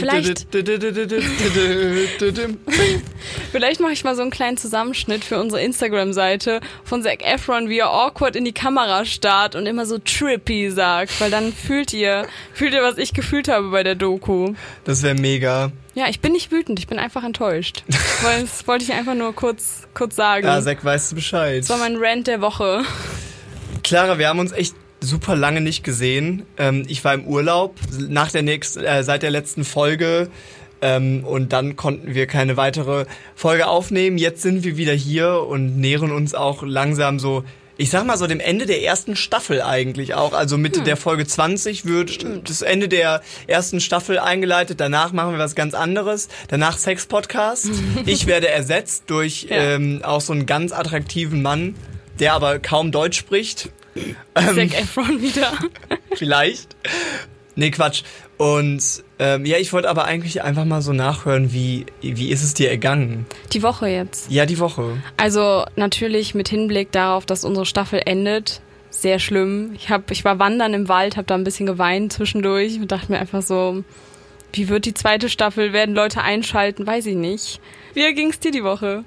Vielleicht- 0.00 0.46
Vielleicht 3.52 3.80
mache 3.80 3.92
ich 3.92 4.04
mal 4.04 4.14
so 4.16 4.22
einen 4.22 4.30
kleinen 4.30 4.56
Zusammenschnitt 4.56 5.24
für 5.24 5.38
unsere 5.38 5.62
Instagram-Seite 5.62 6.60
von 6.84 7.02
Zac 7.02 7.22
Efron, 7.22 7.68
wie 7.68 7.78
er 7.78 7.90
awkward 7.90 8.36
in 8.36 8.44
die 8.44 8.52
Kamera 8.52 9.04
starrt 9.04 9.54
und 9.54 9.66
immer 9.66 9.84
so 9.86 9.98
trippy 9.98 10.70
sagt, 10.70 11.20
weil 11.20 11.30
dann 11.30 11.52
fühlt 11.52 11.92
ihr, 11.92 12.26
fühlt 12.54 12.72
ihr, 12.72 12.82
was 12.82 12.96
ich 12.98 13.12
gefühlt 13.12 13.48
habe 13.48 13.70
bei 13.70 13.82
der 13.82 13.94
Doku. 13.94 14.54
Das 14.84 15.02
wäre 15.02 15.14
mega. 15.14 15.72
Ja, 15.94 16.08
ich 16.08 16.20
bin 16.20 16.32
nicht 16.32 16.50
wütend, 16.52 16.78
ich 16.78 16.86
bin 16.86 16.98
einfach 16.98 17.24
enttäuscht. 17.24 17.82
Weil 18.22 18.42
das 18.42 18.66
wollte 18.68 18.84
ich 18.84 18.92
einfach 18.92 19.14
nur 19.14 19.34
kurz, 19.34 19.82
kurz 19.94 20.14
sagen. 20.16 20.46
Ja, 20.46 20.60
Zack, 20.60 20.84
weißt 20.84 21.12
du 21.12 21.14
Bescheid. 21.16 21.60
das 21.62 21.68
war 21.70 21.78
mein 21.78 21.96
Rant 21.96 22.26
der 22.26 22.40
Woche. 22.42 22.82
Clara, 23.82 24.18
wir 24.18 24.28
haben 24.28 24.38
uns 24.38 24.52
echt 24.52 24.74
super 25.00 25.36
lange 25.36 25.60
nicht 25.60 25.84
gesehen. 25.84 26.44
Ähm, 26.58 26.84
ich 26.88 27.04
war 27.04 27.14
im 27.14 27.26
Urlaub 27.26 27.76
nach 28.08 28.30
der 28.30 28.42
nächsten, 28.42 28.80
äh, 28.84 29.02
seit 29.04 29.22
der 29.22 29.30
letzten 29.30 29.64
Folge 29.64 30.28
ähm, 30.80 31.24
und 31.24 31.52
dann 31.52 31.76
konnten 31.76 32.14
wir 32.14 32.26
keine 32.26 32.56
weitere 32.56 33.06
Folge 33.34 33.66
aufnehmen. 33.66 34.18
Jetzt 34.18 34.42
sind 34.42 34.64
wir 34.64 34.76
wieder 34.76 34.92
hier 34.94 35.42
und 35.42 35.78
nähern 35.78 36.10
uns 36.12 36.34
auch 36.34 36.62
langsam 36.62 37.18
so, 37.18 37.44
ich 37.78 37.90
sag 37.90 38.06
mal 38.06 38.16
so 38.16 38.26
dem 38.26 38.40
Ende 38.40 38.64
der 38.64 38.82
ersten 38.82 39.16
Staffel 39.16 39.60
eigentlich 39.60 40.14
auch. 40.14 40.32
Also 40.32 40.56
Mitte 40.56 40.80
der 40.82 40.96
Folge 40.96 41.26
20 41.26 41.84
wird 41.84 42.24
das 42.48 42.62
Ende 42.62 42.88
der 42.88 43.20
ersten 43.46 43.80
Staffel 43.80 44.18
eingeleitet. 44.18 44.80
Danach 44.80 45.12
machen 45.12 45.32
wir 45.32 45.38
was 45.38 45.54
ganz 45.54 45.74
anderes. 45.74 46.28
Danach 46.48 46.78
Sex-Podcast. 46.78 47.68
ich 48.06 48.26
werde 48.26 48.48
ersetzt 48.48 49.04
durch 49.08 49.46
Ja. 49.50 49.56
ähm, 49.74 50.00
auch 50.02 50.22
so 50.22 50.32
einen 50.32 50.46
ganz 50.46 50.72
attraktiven 50.72 51.42
Mann, 51.42 51.74
der 52.18 52.32
aber 52.32 52.58
kaum 52.58 52.92
Deutsch 52.92 53.18
spricht. 53.18 53.70
Zac 54.34 54.78
Efron 54.78 55.20
wieder. 55.20 55.52
Vielleicht. 56.14 56.76
Nee, 57.54 57.70
Quatsch. 57.70 58.02
Und 58.36 59.02
ähm, 59.18 59.46
ja, 59.46 59.56
ich 59.56 59.72
wollte 59.72 59.88
aber 59.88 60.04
eigentlich 60.04 60.42
einfach 60.42 60.66
mal 60.66 60.82
so 60.82 60.92
nachhören, 60.92 61.52
wie, 61.54 61.86
wie 62.02 62.28
ist 62.28 62.42
es 62.42 62.52
dir 62.52 62.70
ergangen? 62.70 63.24
Die 63.52 63.62
Woche 63.62 63.88
jetzt. 63.88 64.30
Ja, 64.30 64.44
die 64.44 64.58
Woche. 64.58 65.02
Also 65.16 65.64
natürlich 65.74 66.34
mit 66.34 66.48
Hinblick 66.48 66.92
darauf, 66.92 67.24
dass 67.24 67.44
unsere 67.44 67.64
Staffel 67.64 68.02
endet. 68.04 68.60
Sehr 68.90 69.18
schlimm. 69.18 69.72
Ich, 69.74 69.88
hab, 69.88 70.10
ich 70.10 70.24
war 70.24 70.38
wandern 70.38 70.74
im 70.74 70.88
Wald, 70.88 71.16
habe 71.16 71.26
da 71.26 71.34
ein 71.34 71.44
bisschen 71.44 71.66
geweint 71.66 72.12
zwischendurch 72.12 72.78
und 72.78 72.92
dachte 72.92 73.10
mir 73.10 73.18
einfach 73.18 73.42
so, 73.42 73.84
wie 74.52 74.68
wird 74.68 74.84
die 74.84 74.94
zweite 74.94 75.28
Staffel? 75.28 75.72
Werden 75.72 75.94
Leute 75.94 76.22
einschalten? 76.22 76.86
Weiß 76.86 77.06
ich 77.06 77.16
nicht. 77.16 77.60
Wie 77.94 78.12
ging's 78.14 78.38
dir 78.38 78.50
die 78.50 78.64
Woche? 78.64 79.04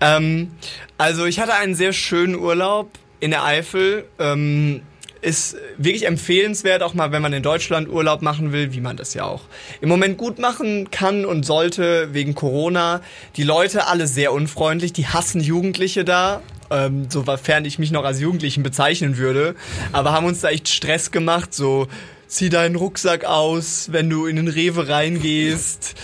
Ähm, 0.00 0.50
also 0.98 1.24
ich 1.24 1.40
hatte 1.40 1.54
einen 1.54 1.74
sehr 1.74 1.92
schönen 1.92 2.36
Urlaub 2.36 2.90
in 3.20 3.30
der 3.30 3.44
Eifel. 3.44 4.04
Ähm, 4.18 4.82
ist 5.20 5.56
wirklich 5.76 6.06
empfehlenswert, 6.06 6.82
auch 6.82 6.94
mal, 6.94 7.10
wenn 7.12 7.22
man 7.22 7.32
in 7.32 7.42
Deutschland 7.42 7.88
Urlaub 7.88 8.22
machen 8.22 8.52
will, 8.52 8.72
wie 8.72 8.80
man 8.80 8.96
das 8.96 9.14
ja 9.14 9.24
auch 9.24 9.42
im 9.80 9.88
Moment 9.88 10.16
gut 10.16 10.38
machen 10.38 10.90
kann 10.90 11.24
und 11.24 11.44
sollte 11.44 12.14
wegen 12.14 12.34
Corona. 12.34 13.00
Die 13.36 13.42
Leute 13.42 13.86
alle 13.86 14.06
sehr 14.06 14.32
unfreundlich, 14.32 14.92
die 14.92 15.06
hassen 15.06 15.40
Jugendliche 15.40 16.04
da. 16.04 16.42
Ähm, 16.70 17.06
sofern 17.10 17.64
ich 17.64 17.78
mich 17.78 17.90
noch 17.90 18.04
als 18.04 18.20
Jugendlichen 18.20 18.62
bezeichnen 18.62 19.16
würde, 19.16 19.54
aber 19.92 20.12
haben 20.12 20.26
uns 20.26 20.42
da 20.42 20.50
echt 20.50 20.68
Stress 20.68 21.10
gemacht, 21.10 21.54
so 21.54 21.88
zieh 22.26 22.50
deinen 22.50 22.76
Rucksack 22.76 23.24
aus, 23.24 23.88
wenn 23.90 24.10
du 24.10 24.26
in 24.26 24.36
den 24.36 24.48
Rewe 24.48 24.86
reingehst. 24.86 25.94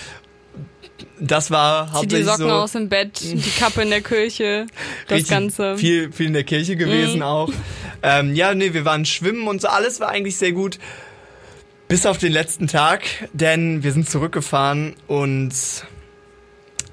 Das 1.27 1.51
war 1.51 1.87
Zieh 1.87 1.91
die 1.91 1.97
hauptsächlich 1.97 2.27
Socken 2.27 2.49
so 2.49 2.53
aus 2.53 2.73
dem 2.73 2.89
Bett, 2.89 3.21
die 3.23 3.51
Kappe 3.59 3.83
in 3.83 3.91
der 3.91 4.03
Kirche, 4.03 4.67
das 5.09 5.27
Ganze. 5.29 5.77
Viel, 5.79 6.13
viel 6.13 6.27
in 6.27 6.33
der 6.33 6.45
Kirche 6.45 6.77
gewesen 6.77 7.17
Mhm. 7.17 7.23
auch. 7.23 7.51
Ähm, 8.03 8.35
ja, 8.35 8.55
nee, 8.55 8.75
wir 8.75 8.85
waren 8.85 9.05
schwimmen 9.05 9.49
und 9.49 9.61
so, 9.63 9.69
alles 9.69 10.01
war 10.01 10.09
eigentlich 10.11 10.37
sehr 10.37 10.53
gut. 10.53 10.79
Bis 11.89 12.07
auf 12.07 12.19
den 12.19 12.33
letzten 12.33 12.67
Tag, 12.67 13.03
denn 13.33 13.83
wir 13.83 13.93
sind 13.93 14.09
zurückgefahren 14.09 14.95
und 15.07 15.53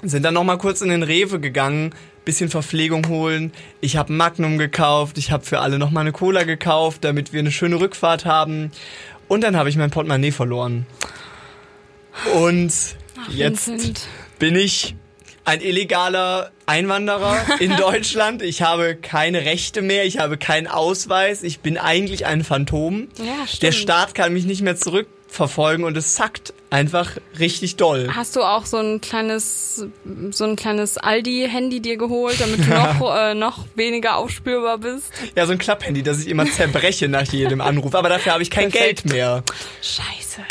sind 0.04 0.24
dann 0.24 0.34
nochmal 0.34 0.58
kurz 0.58 0.82
in 0.82 0.90
den 0.90 1.04
Rewe 1.04 1.40
gegangen, 1.40 1.94
bisschen 2.26 2.50
Verpflegung 2.50 3.08
holen. 3.08 3.52
Ich 3.82 3.98
habe 3.98 4.14
Magnum 4.14 4.58
gekauft, 4.58 5.18
ich 5.18 5.32
habe 5.32 5.46
für 5.46 5.60
alle 5.60 5.80
nochmal 5.80 6.02
eine 6.02 6.12
Cola 6.12 6.44
gekauft, 6.44 7.04
damit 7.04 7.34
wir 7.34 7.40
eine 7.40 7.52
schöne 7.52 7.80
Rückfahrt 7.80 8.26
haben. 8.26 8.72
Und 9.28 9.42
dann 9.42 9.56
habe 9.56 9.70
ich 9.70 9.78
mein 9.78 9.92
Portemonnaie 9.92 10.32
verloren. 10.32 10.86
Und 12.36 12.72
jetzt 13.30 13.68
Vincent. 13.68 14.08
Bin 14.42 14.56
ich 14.56 14.96
ein 15.46 15.62
illegaler 15.62 16.50
Einwanderer 16.66 17.46
in 17.60 17.78
Deutschland. 17.78 18.42
Ich 18.42 18.64
habe 18.64 18.96
keine 18.96 19.46
Rechte 19.46 19.84
mehr, 19.84 20.04
ich 20.04 20.18
habe 20.18 20.38
keinen 20.38 20.66
Ausweis, 20.66 21.44
ich 21.44 21.60
bin 21.60 21.78
eigentlich 21.78 22.26
ein 22.26 22.44
Phantom. 22.44 23.08
Ja, 23.20 23.46
stimmt. 23.46 23.62
Der 23.62 23.72
Staat 23.72 24.16
kann 24.16 24.34
mich 24.34 24.46
nicht 24.46 24.64
mehr 24.64 24.76
zurückverfolgen 24.76 25.86
und 25.86 25.96
es 25.96 26.16
sackt 26.16 26.56
einfach 26.72 27.18
richtig 27.38 27.76
doll. 27.76 28.10
Hast 28.16 28.36
du 28.36 28.42
auch 28.42 28.66
so 28.66 28.78
ein 28.78 29.00
kleines, 29.00 29.86
so 30.32 30.44
ein 30.44 30.56
kleines 30.56 30.98
Aldi-Handy 30.98 31.80
dir 31.80 31.98
geholt, 31.98 32.42
damit 32.42 32.66
du 32.66 32.70
noch, 32.72 33.16
äh, 33.16 33.36
noch 33.36 33.68
weniger 33.76 34.16
aufspürbar 34.18 34.80
bist? 34.80 35.12
Ja, 35.36 35.46
so 35.46 35.52
ein 35.52 35.60
Klapphandy, 35.60 36.02
das 36.02 36.20
ich 36.20 36.28
immer 36.28 36.48
zerbreche 36.48 37.08
nach 37.08 37.32
jedem 37.32 37.62
Anruf, 37.62 37.94
aber 37.94 38.10
dafür 38.10 38.34
habe 38.34 38.42
ich 38.42 38.50
kein 38.50 38.72
Perfekt. 38.72 39.04
Geld 39.04 39.14
mehr. 39.14 39.44
Scheiße. 39.84 40.42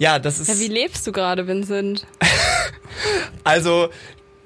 Ja, 0.00 0.18
das 0.18 0.40
ist 0.40 0.48
Ja, 0.48 0.58
wie 0.58 0.68
lebst 0.68 1.06
du 1.06 1.12
gerade, 1.12 1.46
Vincent? 1.46 2.06
Also, 3.44 3.88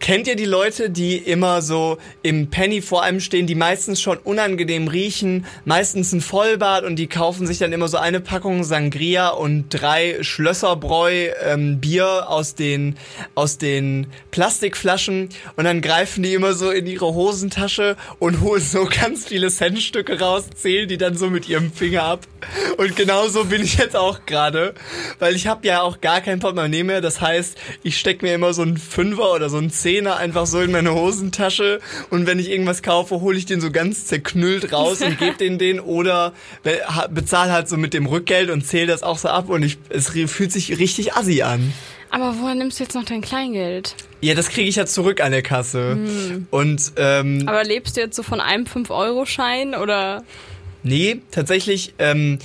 kennt 0.05 0.27
ihr 0.27 0.37
die 0.37 0.45
Leute, 0.45 0.91
die 0.91 1.17
immer 1.17 1.63
so 1.63 1.97
im 2.23 2.51
Penny 2.51 2.83
vor 2.83 3.03
einem 3.03 3.21
stehen, 3.21 3.47
die 3.47 3.55
meistens 3.55 4.03
schon 4.03 4.19
unangenehm 4.19 4.87
riechen, 4.87 5.47
meistens 5.65 6.13
ein 6.13 6.21
Vollbart 6.21 6.85
und 6.85 6.97
die 6.97 7.07
kaufen 7.07 7.47
sich 7.47 7.57
dann 7.57 7.73
immer 7.73 7.89
so 7.89 7.97
eine 7.97 8.21
Packung 8.21 8.65
Sangria 8.65 9.31
und 9.31 9.71
drei 9.71 10.19
Schlösserbräu 10.21 11.31
ähm, 11.43 11.81
Bier 11.81 12.29
aus 12.29 12.55
den, 12.55 12.99
aus 13.35 13.57
den 13.57 14.09
Plastikflaschen 14.31 15.31
und 15.57 15.65
dann 15.65 15.81
greifen 15.81 16.23
die 16.23 16.35
immer 16.35 16.53
so 16.53 16.71
in 16.71 16.87
ihre 16.87 17.15
Hosentasche 17.15 17.97
und 18.19 18.43
holen 18.43 18.61
so 18.61 18.85
ganz 18.85 19.27
viele 19.27 19.49
Centstücke 19.49 20.21
raus, 20.21 20.51
zählen 20.55 20.87
die 20.87 20.99
dann 20.99 21.17
so 21.17 21.31
mit 21.31 21.49
ihrem 21.49 21.73
Finger 21.73 22.03
ab. 22.03 22.27
Und 22.77 22.95
genauso 22.95 23.47
bin 23.47 23.63
ich 23.63 23.79
jetzt 23.79 23.97
auch 23.97 24.27
gerade, 24.27 24.75
weil 25.19 25.35
ich 25.35 25.47
habe 25.47 25.67
ja 25.67 25.81
auch 25.81 26.03
gar 26.03 26.21
kein 26.21 26.41
Portemonnaie 26.41 26.83
mehr. 26.83 27.01
Das 27.01 27.23
heißt, 27.23 27.57
ich 27.83 27.99
steck 27.99 28.21
mir 28.21 28.35
immer 28.35 28.53
so 28.53 28.61
einen 28.61 28.77
Fünfer 28.77 29.33
oder 29.33 29.49
so 29.49 29.57
einen 29.57 29.71
Zehner 29.95 30.17
einfach 30.17 30.47
so 30.47 30.61
in 30.61 30.73
meine 30.73 30.93
Hosentasche 30.93 31.79
und 32.11 32.27
wenn 32.27 32.41
ich 32.41 32.51
irgendwas 32.51 32.83
kaufe, 32.83 33.21
hole 33.21 33.39
ich 33.39 33.47
den 33.47 33.61
so 33.61 33.71
ganz 33.71 34.07
zerknüllt 34.07 34.73
raus 34.73 35.01
und 35.03 35.21
gebe 35.21 35.37
den 35.37 35.57
den 35.57 35.79
oder 35.79 36.33
bezahle 37.11 37.53
halt 37.53 37.69
so 37.69 37.77
mit 37.77 37.95
dem 37.95 38.07
Rückgeld 38.07 38.51
und 38.51 38.67
zähle 38.67 38.89
das 38.89 39.05
auch 39.05 39.19
so 39.19 39.29
ab 39.29 39.49
und 39.49 39.63
ich, 39.63 39.79
es 39.91 40.09
fühlt 40.09 40.51
sich 40.51 40.81
richtig 40.81 41.15
assi 41.15 41.43
an. 41.43 41.73
Aber 42.11 42.35
woher 42.41 42.57
nimmst 42.57 42.81
du 42.81 42.85
jetzt 42.85 42.95
noch 42.95 43.05
dein 43.05 43.21
Kleingeld? 43.21 43.95
Ja, 44.21 44.35
das 44.35 44.49
kriege 44.49 44.69
ich 44.69 44.75
ja 44.75 44.87
zurück 44.87 45.21
an 45.21 45.31
der 45.31 45.43
Kasse. 45.43 45.97
Und 46.51 46.93
ähm, 46.97 47.45
Aber 47.47 47.63
lebst 47.63 47.97
du 47.97 48.01
jetzt 48.01 48.17
so 48.17 48.23
von 48.25 48.41
einem 48.41 48.65
5-Euro-Schein 48.65 49.75
oder? 49.75 50.25
Nee, 50.83 51.21
tatsächlich, 51.31 51.95
ähm, 51.99 52.39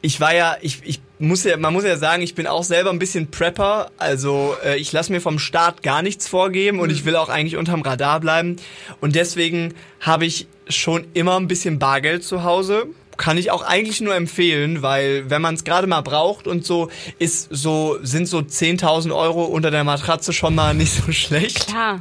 ich 0.00 0.20
war 0.20 0.34
ja, 0.34 0.56
ich, 0.60 0.80
ich 0.84 1.00
muss 1.18 1.44
ja, 1.44 1.56
man 1.56 1.72
muss 1.72 1.84
ja 1.84 1.96
sagen, 1.96 2.22
ich 2.22 2.34
bin 2.34 2.46
auch 2.46 2.64
selber 2.64 2.90
ein 2.90 2.98
bisschen 2.98 3.30
Prepper. 3.30 3.90
Also 3.96 4.54
äh, 4.64 4.76
ich 4.76 4.92
lasse 4.92 5.12
mir 5.12 5.20
vom 5.20 5.38
Staat 5.38 5.82
gar 5.82 6.02
nichts 6.02 6.28
vorgeben 6.28 6.80
und 6.80 6.90
ich 6.90 7.04
will 7.04 7.16
auch 7.16 7.28
eigentlich 7.28 7.56
unterm 7.56 7.82
Radar 7.82 8.20
bleiben. 8.20 8.56
Und 9.00 9.14
deswegen 9.14 9.74
habe 10.00 10.26
ich 10.26 10.46
schon 10.68 11.06
immer 11.14 11.36
ein 11.36 11.48
bisschen 11.48 11.78
Bargeld 11.78 12.24
zu 12.24 12.44
Hause. 12.44 12.86
Kann 13.16 13.38
ich 13.38 13.50
auch 13.50 13.62
eigentlich 13.62 14.02
nur 14.02 14.14
empfehlen, 14.14 14.82
weil 14.82 15.30
wenn 15.30 15.40
man 15.40 15.54
es 15.54 15.64
gerade 15.64 15.86
mal 15.86 16.02
braucht 16.02 16.46
und 16.46 16.66
so, 16.66 16.90
ist 17.18 17.48
so 17.50 17.96
sind 18.02 18.28
so 18.28 18.40
10.000 18.40 19.16
Euro 19.16 19.44
unter 19.44 19.70
der 19.70 19.84
Matratze 19.84 20.34
schon 20.34 20.54
mal 20.54 20.74
nicht 20.74 20.92
so 20.92 21.10
schlecht. 21.12 21.68
Klar. 21.68 22.00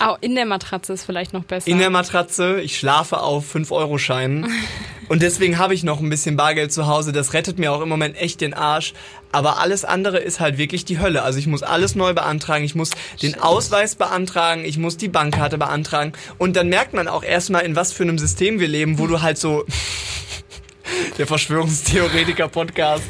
Auch 0.00 0.18
in 0.20 0.34
der 0.34 0.46
Matratze 0.46 0.94
ist 0.94 1.04
vielleicht 1.04 1.32
noch 1.32 1.44
besser. 1.44 1.68
In 1.68 1.78
der 1.78 1.90
Matratze, 1.90 2.60
ich 2.60 2.76
schlafe 2.76 3.20
auf 3.20 3.54
5-Euro-Scheinen. 3.54 4.50
Und 5.08 5.22
deswegen 5.22 5.58
habe 5.58 5.74
ich 5.74 5.84
noch 5.84 6.00
ein 6.00 6.10
bisschen 6.10 6.36
Bargeld 6.36 6.72
zu 6.72 6.86
Hause. 6.86 7.12
Das 7.12 7.32
rettet 7.32 7.58
mir 7.58 7.72
auch 7.72 7.80
im 7.80 7.88
Moment 7.88 8.16
echt 8.16 8.40
den 8.40 8.54
Arsch. 8.54 8.92
Aber 9.32 9.58
alles 9.58 9.84
andere 9.84 10.18
ist 10.18 10.40
halt 10.40 10.58
wirklich 10.58 10.84
die 10.84 10.98
Hölle. 10.98 11.22
Also 11.22 11.38
ich 11.38 11.46
muss 11.46 11.62
alles 11.62 11.94
neu 11.94 12.14
beantragen. 12.14 12.64
Ich 12.64 12.74
muss 12.74 12.90
den 13.22 13.40
Ausweis 13.40 13.94
beantragen. 13.94 14.64
Ich 14.64 14.78
muss 14.78 14.96
die 14.96 15.08
Bankkarte 15.08 15.58
beantragen. 15.58 16.12
Und 16.38 16.56
dann 16.56 16.68
merkt 16.68 16.94
man 16.94 17.08
auch 17.08 17.22
erstmal, 17.22 17.64
in 17.64 17.76
was 17.76 17.92
für 17.92 18.02
einem 18.02 18.18
System 18.18 18.60
wir 18.60 18.68
leben, 18.68 18.98
wo 18.98 19.06
du 19.06 19.22
halt 19.22 19.38
so... 19.38 19.64
Der 21.18 21.26
Verschwörungstheoretiker-Podcast. 21.26 23.04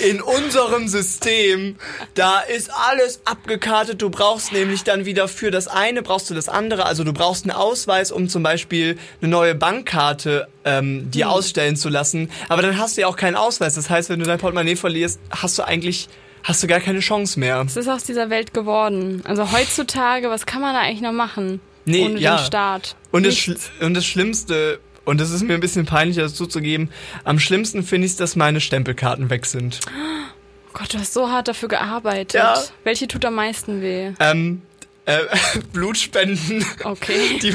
In 0.00 0.22
unserem 0.22 0.88
System, 0.88 1.76
da 2.14 2.40
ist 2.40 2.70
alles 2.72 3.20
abgekartet. 3.26 4.00
Du 4.00 4.08
brauchst 4.08 4.52
nämlich 4.52 4.82
dann 4.82 5.04
wieder 5.04 5.28
für 5.28 5.50
das 5.50 5.68
eine 5.68 6.02
brauchst 6.02 6.30
du 6.30 6.34
das 6.34 6.48
andere. 6.48 6.86
Also 6.86 7.04
du 7.04 7.12
brauchst 7.12 7.44
einen 7.44 7.54
Ausweis, 7.54 8.10
um 8.10 8.28
zum 8.28 8.42
Beispiel 8.42 8.96
eine 9.20 9.30
neue 9.30 9.54
Bankkarte 9.54 10.48
ähm, 10.64 11.10
dir 11.10 11.28
ausstellen 11.28 11.76
zu 11.76 11.90
lassen. 11.90 12.30
Aber 12.48 12.62
dann 12.62 12.78
hast 12.78 12.96
du 12.96 13.02
ja 13.02 13.08
auch 13.08 13.16
keinen 13.16 13.36
Ausweis. 13.36 13.74
Das 13.74 13.90
heißt, 13.90 14.08
wenn 14.08 14.20
du 14.20 14.26
dein 14.26 14.38
Portemonnaie 14.38 14.76
verlierst, 14.76 15.20
hast 15.30 15.58
du 15.58 15.62
eigentlich 15.64 16.08
hast 16.42 16.62
du 16.62 16.66
gar 16.66 16.80
keine 16.80 17.00
Chance 17.00 17.38
mehr. 17.38 17.62
Es 17.66 17.76
ist 17.76 17.88
aus 17.88 18.04
dieser 18.04 18.30
Welt 18.30 18.54
geworden. 18.54 19.22
Also 19.24 19.52
heutzutage, 19.52 20.30
was 20.30 20.46
kann 20.46 20.62
man 20.62 20.74
da 20.74 20.80
eigentlich 20.80 21.02
noch 21.02 21.12
machen? 21.12 21.60
Nee, 21.84 22.06
ohne 22.06 22.18
ja. 22.18 22.36
den 22.36 22.44
Staat. 22.46 22.96
Und 23.10 23.26
das, 23.26 23.50
und 23.80 23.94
das 23.94 24.06
Schlimmste, 24.06 24.80
und 25.10 25.20
das 25.20 25.30
ist 25.30 25.42
mir 25.42 25.54
ein 25.54 25.60
bisschen 25.60 25.86
peinlich, 25.86 26.16
das 26.16 26.34
zuzugeben, 26.34 26.90
am 27.24 27.38
schlimmsten 27.38 27.82
finde 27.82 28.06
ich 28.06 28.16
dass 28.16 28.36
meine 28.36 28.60
Stempelkarten 28.60 29.30
weg 29.30 29.46
sind. 29.46 29.80
Oh 29.88 30.72
Gott, 30.72 30.94
du 30.94 30.98
hast 30.98 31.12
so 31.12 31.28
hart 31.28 31.48
dafür 31.48 31.68
gearbeitet. 31.68 32.34
Ja. 32.34 32.62
Welche 32.84 33.08
tut 33.08 33.24
am 33.24 33.34
meisten 33.34 33.82
weh? 33.82 34.12
Ähm, 34.20 34.62
äh, 35.06 35.18
Blutspenden. 35.72 36.64
Okay. 36.84 37.38
Die, 37.42 37.54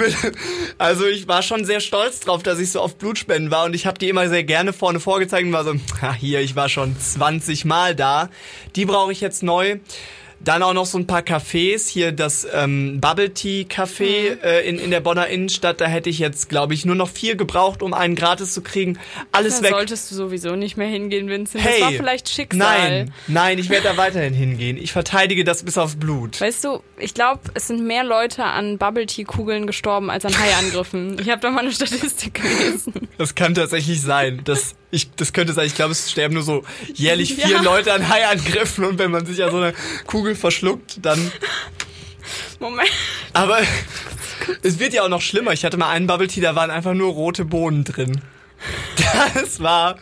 also 0.78 1.06
ich 1.06 1.28
war 1.28 1.42
schon 1.42 1.66
sehr 1.66 1.80
stolz 1.80 2.20
drauf, 2.20 2.44
dass 2.44 2.60
ich 2.60 2.72
so 2.72 2.82
oft 2.82 2.98
Blutspenden 2.98 3.52
war 3.52 3.66
und 3.66 3.74
ich 3.74 3.86
habe 3.86 3.98
die 3.98 4.10
immer 4.10 4.28
sehr 4.28 4.44
gerne 4.44 4.74
vorne 4.74 5.00
vorgezeigt 5.00 5.46
und 5.46 5.54
war 5.54 5.64
so, 5.64 5.74
ha, 6.02 6.14
hier, 6.14 6.42
ich 6.42 6.56
war 6.56 6.70
schon 6.70 7.00
20 7.00 7.66
Mal 7.66 7.96
da. 7.96 8.30
Die 8.76 8.86
brauche 8.86 9.12
ich 9.12 9.22
jetzt 9.22 9.44
neu. 9.44 9.78
Dann 10.42 10.62
auch 10.64 10.74
noch 10.74 10.86
so 10.86 10.98
ein 10.98 11.08
paar 11.08 11.22
Cafés, 11.22 11.88
hier 11.90 12.12
das 12.12 12.46
ähm, 12.54 13.00
Bubble 13.02 13.34
Tea 13.34 13.64
Café 13.70 14.36
Mhm. 14.36 14.38
äh, 14.44 14.62
in, 14.62 14.78
in 14.80 14.92
der 14.92 15.00
Bonner 15.00 15.28
Innenstadt, 15.28 15.82
da 15.82 15.86
hätte 15.88 16.10
ich 16.10 16.20
jetzt, 16.20 16.50
glaube 16.50 16.74
ich, 16.74 16.86
nur 16.86 16.96
noch 16.96 17.10
vier 17.10 17.36
gebraucht, 17.36 17.82
um 17.82 17.94
einen 17.94 18.16
gratis 18.16 18.54
zu 18.54 18.62
kriegen. 18.62 19.00
Alles 19.32 19.58
Da 19.58 19.64
weg. 19.64 19.72
solltest 19.72 20.12
du 20.12 20.16
sowieso 20.16 20.56
nicht 20.56 20.78
mehr 20.78 20.88
hingehen, 20.88 21.28
Vincent. 21.30 21.64
Hey, 21.64 21.80
das 21.80 21.82
war 21.82 21.92
vielleicht 21.94 22.30
Schicksal. 22.30 22.60
Nein, 22.60 23.14
nein, 23.28 23.60
ich 23.60 23.70
werde 23.70 23.88
da 23.90 23.98
weiterhin 23.98 24.34
hingehen. 24.34 24.78
Ich 24.78 24.92
verteidige 24.92 25.44
das 25.44 25.64
bis 25.64 25.78
aufs 25.78 25.96
Blut. 25.96 26.40
Weißt 26.42 26.64
du, 26.64 26.82
ich 27.00 27.14
glaube, 27.14 27.42
es 27.54 27.68
sind 27.68 27.86
mehr 27.86 28.04
Leute 28.04 28.44
an 28.44 28.78
Bubble 28.78 29.06
Tea 29.06 29.24
Kugeln 29.24 29.66
gestorben 29.68 30.10
als 30.10 30.26
an 30.26 30.34
Haiangriffen. 30.38 31.18
ich 31.20 31.30
habe 31.30 31.42
da 31.42 31.50
mal 31.50 31.62
eine 31.62 31.72
Statistik 31.72 32.36
gelesen. 32.42 32.94
Das 33.18 33.36
kann 33.36 33.56
tatsächlich 33.56 34.02
sein. 34.02 34.42
Das, 34.44 34.76
ich, 34.96 35.12
das 35.12 35.34
könnte 35.34 35.54
sein. 35.54 35.68
Ich 35.68 35.76
glaube, 35.76 35.92
es 35.92 36.10
sterben 36.10 36.34
nur 36.34 36.44
so 36.44 36.64
jährlich 36.94 37.36
vier 37.36 37.48
Ja. 37.50 37.62
Leute 37.62 37.94
an 37.94 38.08
Haiangriffen 38.10 38.86
und 38.86 38.98
wenn 38.98 39.12
man 39.12 39.26
sich 39.26 39.44
an 39.44 39.52
so 39.52 39.58
eine 39.58 39.74
Kugel 40.08 40.36
verschluckt, 40.36 41.00
dann. 41.06 41.32
Moment. 42.60 42.90
Aber 43.34 43.60
es 44.64 44.80
wird 44.80 44.94
ja 44.94 45.04
auch 45.04 45.10
noch 45.10 45.22
schlimmer. 45.22 45.52
Ich 45.52 45.66
hatte 45.66 45.78
mal 45.78 45.90
einen 45.90 46.08
Bubble 46.08 46.28
Tea, 46.28 46.42
da 46.42 46.56
waren 46.56 46.72
einfach 46.72 46.94
nur 46.94 47.12
rote 47.14 47.46
Bohnen 47.46 47.84
drin. 47.84 48.22
Das 49.36 49.60
war 49.62 49.98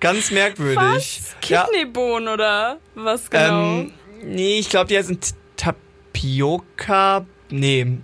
ganz 0.00 0.30
merkwürdig. 0.30 0.76
Was? 0.76 1.36
Ja, 1.48 1.64
Kidneybohnen 1.64 2.28
oder 2.28 2.78
was 2.94 3.30
genau? 3.30 3.62
ähm, 3.80 3.92
nee, 4.22 4.58
ich 4.58 4.68
glaube, 4.68 4.88
die 4.88 4.98
heißen 4.98 5.18
Tapioca. 5.56 7.24
Nee. 7.50 7.98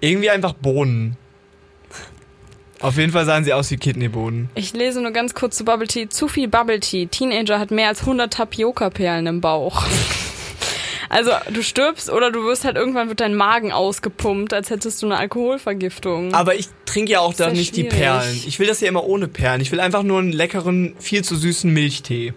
Irgendwie 0.00 0.30
einfach 0.30 0.52
Bohnen. 0.52 1.16
Auf 2.80 2.96
jeden 2.98 3.12
Fall 3.12 3.24
sahen 3.24 3.44
sie 3.44 3.52
aus 3.52 3.70
wie 3.70 3.76
Kidneybohnen. 3.76 4.48
ich 4.54 4.72
lese 4.74 5.00
nur 5.00 5.12
ganz 5.12 5.34
kurz 5.34 5.56
zu 5.56 5.64
Bubble 5.64 5.86
Tea. 5.88 6.08
Zu 6.08 6.28
viel 6.28 6.48
Bubble 6.48 6.80
Tea. 6.80 7.06
Teenager 7.06 7.58
hat 7.58 7.70
mehr 7.70 7.88
als 7.88 8.00
100 8.00 8.32
Tapioca-Perlen 8.32 9.26
im 9.26 9.40
Bauch. 9.40 9.84
Also 11.10 11.30
du 11.52 11.62
stirbst 11.62 12.10
oder 12.10 12.32
du 12.32 12.42
wirst 12.44 12.64
halt 12.64 12.76
irgendwann 12.76 13.08
wird 13.08 13.20
dein 13.20 13.36
Magen 13.36 13.70
ausgepumpt, 13.70 14.52
als 14.52 14.70
hättest 14.70 15.00
du 15.00 15.06
eine 15.06 15.16
Alkoholvergiftung. 15.16 16.34
Aber 16.34 16.56
ich 16.56 16.66
trinke 16.86 17.12
ja 17.12 17.20
auch 17.20 17.34
da 17.34 17.50
nicht 17.50 17.76
die 17.76 17.82
schwierig. 17.82 17.98
Perlen. 17.98 18.42
Ich 18.46 18.58
will 18.58 18.66
das 18.66 18.80
ja 18.80 18.88
immer 18.88 19.04
ohne 19.04 19.28
Perlen. 19.28 19.60
Ich 19.60 19.70
will 19.70 19.78
einfach 19.78 20.02
nur 20.02 20.18
einen 20.18 20.32
leckeren, 20.32 20.94
viel 20.98 21.22
zu 21.22 21.36
süßen 21.36 21.72
Milchtee. 21.72 22.32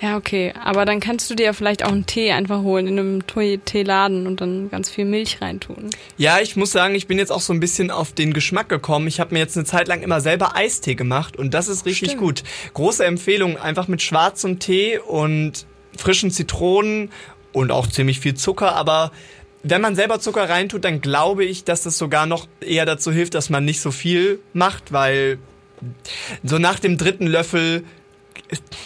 Ja, 0.00 0.16
okay. 0.16 0.52
Aber 0.62 0.84
dann 0.84 1.00
kannst 1.00 1.30
du 1.30 1.34
dir 1.34 1.46
ja 1.46 1.52
vielleicht 1.52 1.84
auch 1.84 1.92
einen 1.92 2.06
Tee 2.06 2.32
einfach 2.32 2.62
holen 2.62 2.86
in 2.86 2.98
einem 2.98 3.26
Teeladen 3.64 4.26
und 4.26 4.40
dann 4.40 4.68
ganz 4.70 4.90
viel 4.90 5.04
Milch 5.04 5.40
reintun. 5.40 5.90
Ja, 6.18 6.38
ich 6.40 6.56
muss 6.56 6.72
sagen, 6.72 6.94
ich 6.94 7.06
bin 7.06 7.18
jetzt 7.18 7.32
auch 7.32 7.40
so 7.40 7.52
ein 7.52 7.60
bisschen 7.60 7.90
auf 7.90 8.12
den 8.12 8.32
Geschmack 8.32 8.68
gekommen. 8.68 9.06
Ich 9.06 9.20
habe 9.20 9.34
mir 9.34 9.40
jetzt 9.40 9.56
eine 9.56 9.64
Zeit 9.64 9.88
lang 9.88 10.02
immer 10.02 10.20
selber 10.20 10.54
Eistee 10.54 10.94
gemacht 10.94 11.36
und 11.36 11.54
das 11.54 11.68
ist 11.68 11.86
richtig 11.86 12.10
Stimmt. 12.10 12.22
gut. 12.22 12.42
Große 12.74 13.04
Empfehlung, 13.04 13.58
einfach 13.58 13.88
mit 13.88 14.02
schwarzem 14.02 14.58
Tee 14.58 14.98
und 14.98 15.66
frischen 15.96 16.30
Zitronen 16.30 17.10
und 17.52 17.72
auch 17.72 17.86
ziemlich 17.86 18.20
viel 18.20 18.34
Zucker, 18.34 18.74
aber 18.74 19.12
wenn 19.62 19.80
man 19.80 19.96
selber 19.96 20.20
Zucker 20.20 20.48
reintut, 20.48 20.84
dann 20.84 21.00
glaube 21.00 21.44
ich, 21.44 21.64
dass 21.64 21.82
das 21.82 21.98
sogar 21.98 22.26
noch 22.26 22.46
eher 22.60 22.86
dazu 22.86 23.10
hilft, 23.10 23.34
dass 23.34 23.50
man 23.50 23.64
nicht 23.64 23.80
so 23.80 23.90
viel 23.90 24.38
macht, 24.52 24.92
weil 24.92 25.38
so 26.44 26.58
nach 26.58 26.78
dem 26.78 26.96
dritten 26.96 27.26
Löffel 27.26 27.84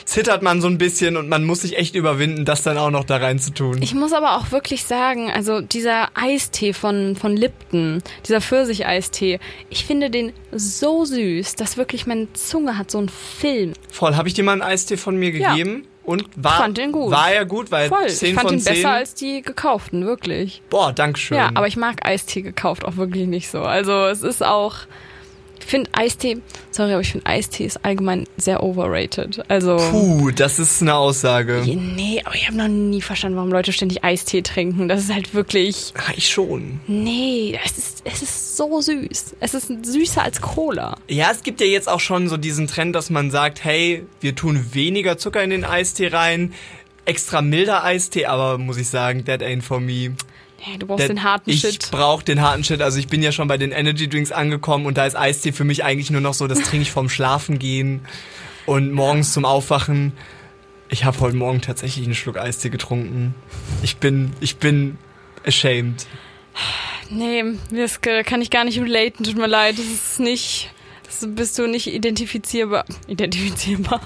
zittert 0.04 0.42
man 0.42 0.60
so 0.60 0.68
ein 0.68 0.78
bisschen 0.78 1.16
und 1.16 1.28
man 1.28 1.44
muss 1.44 1.62
sich 1.62 1.76
echt 1.78 1.94
überwinden, 1.94 2.44
das 2.44 2.62
dann 2.62 2.78
auch 2.78 2.90
noch 2.90 3.04
da 3.04 3.16
rein 3.18 3.38
zu 3.38 3.52
tun. 3.52 3.80
Ich 3.82 3.94
muss 3.94 4.12
aber 4.12 4.36
auch 4.36 4.50
wirklich 4.52 4.84
sagen, 4.84 5.30
also 5.30 5.60
dieser 5.60 6.08
Eistee 6.14 6.72
von, 6.72 7.16
von 7.16 7.36
Lipton, 7.36 8.02
dieser 8.26 8.40
Pfirsicheistee, 8.40 9.38
ich 9.68 9.84
finde 9.84 10.10
den 10.10 10.32
so 10.52 11.04
süß, 11.04 11.54
dass 11.56 11.76
wirklich 11.76 12.06
meine 12.06 12.32
Zunge 12.32 12.76
hat 12.78 12.90
so 12.90 12.98
einen 12.98 13.08
Film. 13.08 13.72
Voll, 13.90 14.16
habe 14.16 14.28
ich 14.28 14.34
dir 14.34 14.44
mal 14.44 14.52
einen 14.52 14.62
Eistee 14.62 14.96
von 14.96 15.16
mir 15.16 15.30
Ja. 15.30 15.50
gegeben? 15.52 15.86
Und 16.02 16.24
war, 16.34 16.56
fand 16.56 16.78
den 16.78 16.90
gut. 16.92 17.12
war 17.12 17.30
er 17.30 17.44
gut, 17.44 17.70
weil 17.70 17.88
Voll, 17.88 18.08
10 18.08 18.28
ich 18.30 18.34
fand 18.34 18.48
von 18.48 18.56
ihn 18.56 18.60
10. 18.60 18.74
besser 18.74 18.90
als 18.90 19.14
die 19.14 19.42
gekauften, 19.42 20.04
wirklich. 20.06 20.60
Boah, 20.70 20.92
Dankeschön. 20.92 21.36
Ja, 21.36 21.50
aber 21.54 21.68
ich 21.68 21.76
mag 21.76 22.04
Eistee 22.04 22.40
gekauft 22.42 22.84
auch 22.84 22.96
wirklich 22.96 23.28
nicht 23.28 23.48
so. 23.50 23.60
Also 23.62 24.06
es 24.06 24.22
ist 24.22 24.42
auch, 24.42 24.76
finde 25.70 25.88
Eistee, 25.92 26.38
sorry, 26.70 26.92
aber 26.92 27.00
ich 27.00 27.10
finde 27.12 27.26
Eistee 27.26 27.64
ist 27.64 27.84
allgemein 27.84 28.26
sehr 28.36 28.62
overrated. 28.62 29.42
Also 29.48 29.76
Puh, 29.76 30.30
das 30.30 30.58
ist 30.58 30.82
eine 30.82 30.94
Aussage. 30.94 31.62
nee, 31.64 32.20
aber 32.24 32.34
ich 32.34 32.46
habe 32.46 32.56
noch 32.56 32.68
nie 32.68 33.00
verstanden, 33.00 33.36
warum 33.36 33.50
Leute 33.50 33.72
ständig 33.72 34.04
Eistee 34.04 34.42
trinken. 34.42 34.88
Das 34.88 35.00
ist 35.00 35.12
halt 35.14 35.32
wirklich, 35.34 35.92
Ah, 35.96 36.12
Ich 36.16 36.28
schon. 36.28 36.80
nee, 36.86 37.58
es 37.64 37.78
ist, 37.78 38.02
es 38.04 38.22
ist 38.22 38.56
so 38.56 38.80
süß. 38.80 39.36
Es 39.40 39.54
ist 39.54 39.68
süßer 39.86 40.22
als 40.22 40.40
Cola. 40.40 40.96
Ja, 41.08 41.30
es 41.30 41.42
gibt 41.42 41.60
ja 41.60 41.66
jetzt 41.66 41.88
auch 41.88 42.00
schon 42.00 42.28
so 42.28 42.36
diesen 42.36 42.66
Trend, 42.66 42.94
dass 42.94 43.08
man 43.10 43.30
sagt, 43.30 43.64
hey, 43.64 44.04
wir 44.20 44.34
tun 44.34 44.66
weniger 44.72 45.16
Zucker 45.18 45.42
in 45.42 45.50
den 45.50 45.64
Eistee 45.64 46.08
rein. 46.08 46.52
Extra 47.06 47.40
milder 47.42 47.82
Eistee, 47.82 48.26
aber 48.26 48.58
muss 48.58 48.76
ich 48.76 48.88
sagen, 48.88 49.24
that 49.24 49.42
ain't 49.42 49.62
for 49.62 49.80
me. 49.80 50.12
Nee, 50.66 50.76
du 50.78 50.86
brauchst 50.86 51.00
Der- 51.00 51.08
den 51.08 51.22
harten 51.22 51.50
ich 51.50 51.60
Shit. 51.60 51.90
brauche 51.90 52.24
den 52.24 52.40
harten 52.42 52.64
Shit. 52.64 52.82
Also 52.82 52.98
ich 52.98 53.08
bin 53.08 53.22
ja 53.22 53.32
schon 53.32 53.48
bei 53.48 53.56
den 53.58 53.72
Energy 53.72 54.08
Drinks 54.08 54.30
angekommen 54.32 54.86
und 54.86 54.98
da 54.98 55.06
ist 55.06 55.16
Eistee 55.16 55.52
für 55.52 55.64
mich 55.64 55.84
eigentlich 55.84 56.10
nur 56.10 56.20
noch 56.20 56.34
so, 56.34 56.46
das 56.46 56.60
trinke 56.60 56.82
ich 56.82 56.90
vorm 56.90 57.08
Schlafen 57.08 57.58
gehen 57.58 58.00
und 58.66 58.92
morgens 58.92 59.32
zum 59.32 59.44
Aufwachen. 59.44 60.12
Ich 60.90 61.04
habe 61.04 61.18
heute 61.20 61.36
Morgen 61.36 61.60
tatsächlich 61.60 62.04
einen 62.04 62.14
Schluck 62.14 62.36
Eistee 62.36 62.68
getrunken. 62.68 63.34
Ich 63.82 63.96
bin, 63.98 64.32
ich 64.40 64.56
bin 64.56 64.98
ashamed. 65.46 66.06
Nee, 67.08 67.42
das 67.70 68.00
kann 68.00 68.42
ich 68.42 68.50
gar 68.50 68.64
nicht 68.64 68.78
relaten, 68.80 69.24
tut 69.24 69.36
mir 69.36 69.46
leid. 69.46 69.78
Das 69.78 69.86
ist 69.86 70.20
nicht, 70.20 70.70
das 71.04 71.26
bist 71.28 71.58
du 71.58 71.66
nicht 71.68 71.86
identifizierbar. 71.86 72.84
Identifizierbar. 73.06 74.00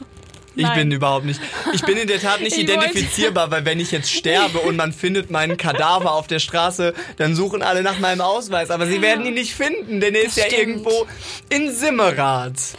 Ich 0.57 0.63
Nein. 0.63 0.79
bin 0.79 0.93
überhaupt 0.93 1.25
nicht. 1.25 1.41
Ich 1.73 1.83
bin 1.83 1.97
in 1.97 2.07
der 2.07 2.21
Tat 2.21 2.41
nicht 2.41 2.57
identifizierbar, 2.59 3.51
weil 3.51 3.65
wenn 3.65 3.81
ich 3.81 3.91
jetzt 3.91 4.11
sterbe 4.11 4.59
und 4.61 4.77
man 4.77 4.93
findet 4.93 5.31
meinen 5.31 5.57
Kadaver 5.57 6.13
auf 6.13 6.27
der 6.27 6.39
Straße, 6.39 6.95
dann 7.17 7.35
suchen 7.35 7.63
alle 7.63 7.83
nach 7.83 7.99
meinem 7.99 8.21
Ausweis. 8.21 8.71
Aber 8.71 8.87
sie 8.87 9.03
werden 9.03 9.27
ihn 9.27 9.35
nicht 9.35 9.55
finden, 9.55 10.01
denn 10.01 10.15
er 10.15 10.23
ist 10.23 10.37
ja 10.37 10.45
irgendwo 10.51 11.07
in 11.49 11.73
Simmerath. 11.73 12.77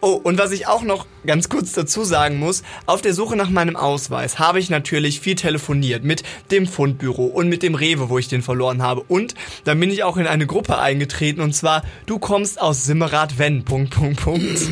Oh, 0.00 0.18
und 0.22 0.38
was 0.38 0.50
ich 0.52 0.66
auch 0.66 0.82
noch 0.82 1.06
ganz 1.26 1.50
kurz 1.50 1.72
dazu 1.72 2.04
sagen 2.04 2.38
muss, 2.38 2.62
auf 2.86 3.02
der 3.02 3.12
Suche 3.12 3.36
nach 3.36 3.50
meinem 3.50 3.76
Ausweis 3.76 4.38
habe 4.38 4.58
ich 4.58 4.70
natürlich 4.70 5.20
viel 5.20 5.34
telefoniert 5.34 6.04
mit 6.04 6.22
dem 6.50 6.66
Fundbüro 6.66 7.26
und 7.26 7.50
mit 7.50 7.62
dem 7.62 7.74
Rewe, 7.74 8.08
wo 8.08 8.16
ich 8.16 8.28
den 8.28 8.40
verloren 8.40 8.80
habe. 8.80 9.02
Und 9.02 9.34
dann 9.64 9.78
bin 9.78 9.90
ich 9.90 10.02
auch 10.02 10.16
in 10.16 10.26
eine 10.26 10.46
Gruppe 10.46 10.78
eingetreten 10.78 11.42
und 11.42 11.54
zwar, 11.54 11.82
du 12.06 12.18
kommst 12.18 12.58
aus 12.58 12.86
Simmerath, 12.86 13.38
wenn, 13.38 13.64
Punkt, 13.64 13.90
Punkt, 13.90 14.20
Punkt. 14.20 14.70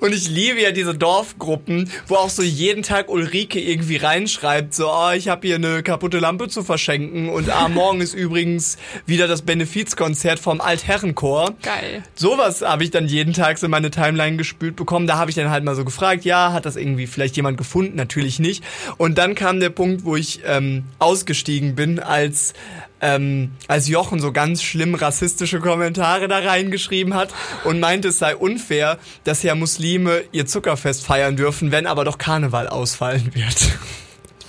Und 0.00 0.14
ich 0.14 0.28
liebe 0.28 0.60
ja 0.60 0.72
diese 0.72 0.94
Dorfgruppen, 0.94 1.90
wo 2.06 2.16
auch 2.16 2.30
so 2.30 2.42
jeden 2.42 2.82
Tag 2.82 3.08
Ulrike 3.08 3.60
irgendwie 3.60 3.96
reinschreibt, 3.96 4.74
so, 4.74 4.90
oh, 4.90 5.10
ich 5.14 5.28
habe 5.28 5.46
hier 5.46 5.56
eine 5.56 5.82
kaputte 5.82 6.18
Lampe 6.18 6.48
zu 6.48 6.62
verschenken 6.62 7.28
und 7.28 7.50
ah, 7.50 7.68
morgen 7.72 8.00
ist 8.00 8.14
übrigens 8.14 8.78
wieder 9.06 9.26
das 9.28 9.42
Benefizkonzert 9.42 10.38
vom 10.38 10.60
Altherrenchor. 10.60 11.54
Geil. 11.62 12.02
Sowas 12.14 12.62
habe 12.62 12.84
ich 12.84 12.90
dann 12.90 13.06
jeden 13.06 13.32
Tag 13.32 13.58
so 13.58 13.66
in 13.66 13.70
meine 13.70 13.90
Timeline 13.90 14.36
gespült 14.36 14.76
bekommen. 14.76 15.06
Da 15.06 15.16
habe 15.16 15.30
ich 15.30 15.36
dann 15.36 15.50
halt 15.50 15.64
mal 15.64 15.74
so 15.74 15.84
gefragt, 15.84 16.24
ja, 16.24 16.52
hat 16.52 16.66
das 16.66 16.76
irgendwie 16.76 17.06
vielleicht 17.06 17.36
jemand 17.36 17.58
gefunden? 17.58 17.96
Natürlich 17.96 18.38
nicht. 18.38 18.64
Und 18.98 19.18
dann 19.18 19.34
kam 19.34 19.60
der 19.60 19.70
Punkt, 19.70 20.04
wo 20.04 20.16
ich 20.16 20.40
ähm, 20.46 20.84
ausgestiegen 20.98 21.74
bin, 21.74 21.98
als 21.98 22.54
ähm, 23.02 23.50
als 23.68 23.88
Jochen 23.88 24.20
so 24.20 24.32
ganz 24.32 24.62
schlimm 24.62 24.94
rassistische 24.94 25.60
Kommentare 25.60 26.28
da 26.28 26.38
reingeschrieben 26.38 27.14
hat 27.14 27.34
und 27.64 27.80
meinte, 27.80 28.08
es 28.08 28.18
sei 28.18 28.34
unfair, 28.34 28.98
dass 29.24 29.42
ja 29.42 29.54
Muslime 29.54 30.22
ihr 30.32 30.46
Zuckerfest 30.46 31.04
feiern 31.04 31.36
dürfen, 31.36 31.72
wenn 31.72 31.86
aber 31.86 32.04
doch 32.04 32.16
Karneval 32.16 32.68
ausfallen 32.68 33.34
wird. 33.34 33.72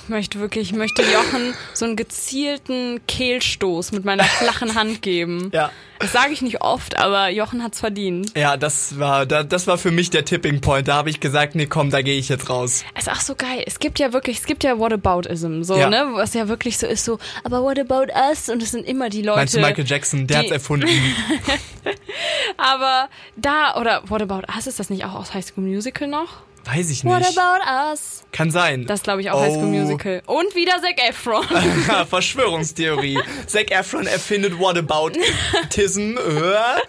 Ich 0.04 0.10
möchte 0.10 0.39
wirklich, 0.39 0.72
ich 0.72 0.78
möchte 0.78 1.02
Jochen 1.02 1.54
so 1.74 1.86
einen 1.86 1.96
gezielten 1.96 3.00
Kehlstoß 3.08 3.94
mit 3.94 4.04
meiner 4.04 4.26
flachen 4.26 4.76
Hand 4.76 5.02
geben. 5.02 5.50
Ja. 5.63 5.72
Das 6.00 6.12
sage 6.12 6.34
ich 6.34 6.42
nicht 6.42 6.60
oft, 6.62 6.98
aber 6.98 7.30
Jochen 7.30 7.63
hat's 7.63 7.80
verdient. 7.80 8.36
Ja, 8.36 8.58
das 8.58 9.00
war, 9.00 9.26
da, 9.26 9.44
das 9.44 9.68
war 9.68 9.78
für 9.78 9.92
mich 9.92 10.10
der 10.10 10.26
Tipping 10.26 10.60
Point. 10.60 10.89
Da 10.89 10.96
habe 10.96 11.10
ich 11.10 11.22
gesagt, 11.22 11.56
nee, 11.56 11.66
komm, 11.68 11.92
da 11.92 12.02
gehe 12.02 12.18
ich 12.20 12.28
jetzt 12.28 12.50
raus. 12.50 12.84
Es 12.94 13.04
ist 13.08 13.13
auch 13.13 13.22
so 13.22 13.36
geil. 13.36 13.63
Es 13.66 13.80
gibt 13.80 14.00
ja 14.00 14.12
wirklich, 14.12 14.39
es 14.39 14.46
gibt 14.46 14.66
ja 14.66 14.78
Whataboutism, 14.78 15.62
so, 15.63 15.78
Ja. 15.78 15.89
ne? 15.89 16.10
Was 16.16 16.34
ja 16.34 16.50
wirklich 16.50 16.78
so 16.78 16.88
ist, 16.88 17.06
so, 17.06 17.20
aber 17.46 17.62
what 17.62 17.80
about 17.80 18.12
us? 18.30 18.50
Und 18.50 18.62
es 18.62 18.72
sind 18.72 18.86
immer 18.86 19.10
die 19.10 19.22
Leute. 19.22 19.38
Meinst 19.38 19.54
du 19.54 19.60
Michael 19.62 19.86
Jackson? 19.86 20.28
Der 20.28 20.39
hat's 20.39 20.52
erfunden. 20.52 20.89
Aber 22.58 23.10
da, 23.36 23.76
oder 23.80 24.04
What 24.10 24.22
About 24.22 24.42
Us, 24.56 24.68
ist 24.68 24.80
das 24.80 24.89
nicht 24.89 25.06
auch 25.06 25.13
aus 25.13 25.34
High 25.34 25.46
School 25.46 25.63
Musical 25.63 26.08
noch? 26.08 26.42
Weiß 26.65 26.89
ich 26.91 27.04
What 27.04 27.19
nicht. 27.19 27.38
About 27.38 27.91
Us? 27.91 28.23
Kann 28.32 28.49
sein. 28.49 28.86
Das 28.86 29.04
glaube 29.04 29.21
ich 29.21 29.30
auch 29.30 29.39
High 29.41 29.54
School 29.54 29.65
Oh. 29.65 29.67
Musical. 29.67 30.21
Und 30.26 30.56
wieder 30.56 30.73
Zac 30.82 30.97
Efron. 31.10 31.43
Verschwörungstheorie. 32.10 33.19
Zac 33.47 33.71
Efron 33.71 34.08
erfindet 34.08 34.58
Whataboutism. 34.60 36.17
Äh? 36.17 36.80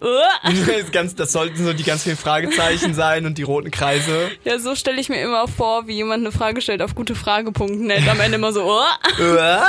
Das 0.00 0.90
ganz, 0.92 1.14
das 1.14 1.30
sollten 1.32 1.64
so 1.64 1.72
die 1.72 1.84
ganz 1.84 2.02
vielen 2.02 2.16
Fragezeichen 2.16 2.94
sein 2.94 3.24
und 3.24 3.38
die 3.38 3.44
roten 3.44 3.70
Kreise. 3.70 4.30
ja, 4.44 4.58
so 4.58 4.74
stelle 4.74 5.00
ich 5.00 5.08
mir 5.08 5.22
immer 5.22 5.46
vor, 5.46 5.86
wie 5.86 5.94
jemand 5.94 6.24
eine 6.24 6.32
Frage 6.32 6.60
stellt 6.60 6.82
auf 6.82 6.96
gutefrage.net. 6.96 8.08
Am 8.08 8.20
Ende 8.20 8.36
immer 8.36 8.52
so, 8.52 8.64
oh. 8.64 8.82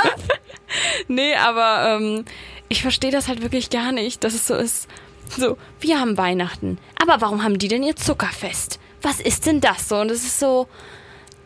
Nee, 1.08 1.36
aber 1.36 1.96
ähm, 2.00 2.24
ich 2.68 2.82
verstehe 2.82 3.12
das 3.12 3.28
halt 3.28 3.42
wirklich 3.42 3.70
gar 3.70 3.92
nicht, 3.92 4.24
dass 4.24 4.34
es 4.34 4.46
so 4.48 4.54
ist. 4.56 4.88
So, 5.36 5.56
wir 5.80 6.00
haben 6.00 6.18
Weihnachten. 6.18 6.78
Aber 7.00 7.20
warum 7.20 7.44
haben 7.44 7.58
die 7.58 7.68
denn 7.68 7.82
ihr 7.84 7.94
Zuckerfest? 7.96 8.80
Was 9.04 9.20
ist 9.20 9.46
denn 9.46 9.60
das 9.60 9.88
so? 9.88 9.96
Und 9.96 10.10
es 10.10 10.24
ist 10.24 10.40
so. 10.40 10.66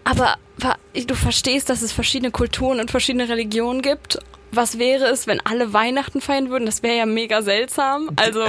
Aber 0.04 0.36
du 0.94 1.14
verstehst, 1.14 1.68
dass 1.68 1.82
es 1.82 1.92
verschiedene 1.92 2.30
Kulturen 2.30 2.80
und 2.80 2.90
verschiedene 2.90 3.28
Religionen 3.28 3.82
gibt. 3.82 4.18
Was 4.52 4.78
wäre 4.78 5.06
es, 5.06 5.26
wenn 5.26 5.40
alle 5.44 5.74
Weihnachten 5.74 6.20
feiern 6.20 6.48
würden? 6.48 6.64
Das 6.64 6.82
wäre 6.82 6.96
ja 6.96 7.04
mega 7.04 7.42
seltsam. 7.42 8.10
Also, 8.16 8.46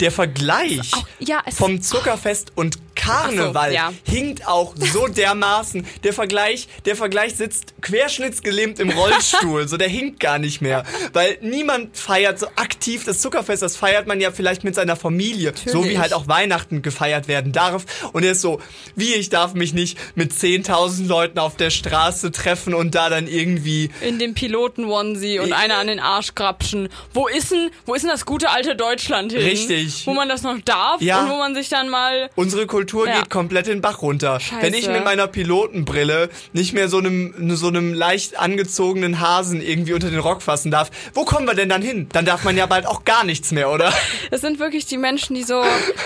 Der 0.00 0.10
Vergleich 0.10 0.92
auch, 0.94 1.06
ja, 1.18 1.42
vom 1.54 1.82
Zuckerfest 1.82 2.52
und 2.54 2.78
Karneval 3.04 3.68
so, 3.70 3.74
ja. 3.74 3.92
hinkt 4.04 4.46
auch 4.46 4.74
so 4.76 5.06
dermaßen. 5.08 5.86
Der 6.04 6.12
Vergleich, 6.12 6.68
der 6.84 6.96
Vergleich 6.96 7.34
sitzt 7.36 7.74
querschnittsgelähmt 7.82 8.78
im 8.78 8.90
Rollstuhl, 8.90 9.68
so 9.68 9.76
der 9.76 9.88
hinkt 9.88 10.20
gar 10.20 10.38
nicht 10.38 10.60
mehr, 10.60 10.84
weil 11.12 11.38
niemand 11.40 11.96
feiert 11.96 12.38
so 12.38 12.46
aktiv 12.56 13.04
das 13.04 13.20
Zuckerfest. 13.20 13.62
Das 13.62 13.76
feiert 13.76 14.06
man 14.06 14.20
ja 14.20 14.30
vielleicht 14.30 14.64
mit 14.64 14.74
seiner 14.74 14.96
Familie, 14.96 15.52
so 15.64 15.72
wie 15.72 15.78
Natürlich. 15.78 15.98
halt 15.98 16.12
auch 16.14 16.28
Weihnachten 16.28 16.82
gefeiert 16.82 17.28
werden 17.28 17.52
darf. 17.52 17.84
Und 18.12 18.24
er 18.24 18.32
ist 18.32 18.40
so, 18.40 18.60
wie 18.96 19.14
ich 19.14 19.28
darf 19.28 19.54
mich 19.54 19.74
nicht 19.74 19.98
mit 20.14 20.32
10.000 20.32 21.06
Leuten 21.06 21.38
auf 21.38 21.56
der 21.56 21.70
Straße 21.70 22.30
treffen 22.32 22.74
und 22.74 22.94
da 22.94 23.08
dann 23.10 23.26
irgendwie 23.26 23.90
in 24.00 24.18
dem 24.18 24.34
Piloten-Onesie 24.34 25.38
und 25.40 25.52
einer 25.52 25.76
an 25.78 25.86
den 25.88 26.00
Arsch 26.00 26.34
grapschen. 26.34 26.88
Wo 27.12 27.26
ist 27.28 27.50
denn, 27.50 27.70
wo 27.86 27.94
ist 27.94 28.02
denn 28.02 28.10
das 28.10 28.24
gute 28.26 28.50
alte 28.50 28.76
Deutschland 28.76 29.32
hin? 29.32 29.42
Richtig. 29.42 30.06
Wo 30.06 30.14
man 30.14 30.28
das 30.28 30.42
noch 30.42 30.58
darf 30.64 31.00
Ja. 31.00 31.22
und 31.24 31.30
wo 31.30 31.36
man 31.36 31.54
sich 31.54 31.68
dann 31.68 31.88
mal 31.88 32.30
Unsere 32.34 32.66
Kultur 32.66 32.93
Ja. 33.04 33.20
geht 33.20 33.30
komplett 33.30 33.66
den 33.66 33.80
Bach 33.80 34.02
runter. 34.02 34.38
Scheiße. 34.40 34.62
Wenn 34.62 34.74
ich 34.74 34.88
mit 34.88 35.04
meiner 35.04 35.26
Pilotenbrille 35.26 36.28
nicht 36.52 36.72
mehr 36.72 36.88
so 36.88 36.98
einem, 36.98 37.56
so 37.56 37.68
einem 37.68 37.92
leicht 37.94 38.38
angezogenen 38.38 39.20
Hasen 39.20 39.60
irgendwie 39.60 39.92
unter 39.92 40.10
den 40.10 40.20
Rock 40.20 40.42
fassen 40.42 40.70
darf, 40.70 40.90
wo 41.14 41.24
kommen 41.24 41.46
wir 41.46 41.54
denn 41.54 41.68
dann 41.68 41.82
hin? 41.82 42.08
Dann 42.12 42.24
darf 42.24 42.44
man 42.44 42.56
ja 42.56 42.66
bald 42.66 42.86
auch 42.86 43.04
gar 43.04 43.24
nichts 43.24 43.50
mehr, 43.50 43.70
oder? 43.70 43.92
Das 44.30 44.40
sind 44.40 44.58
wirklich 44.58 44.86
die 44.86 44.98
Menschen, 44.98 45.34
die 45.34 45.42
so 45.42 45.62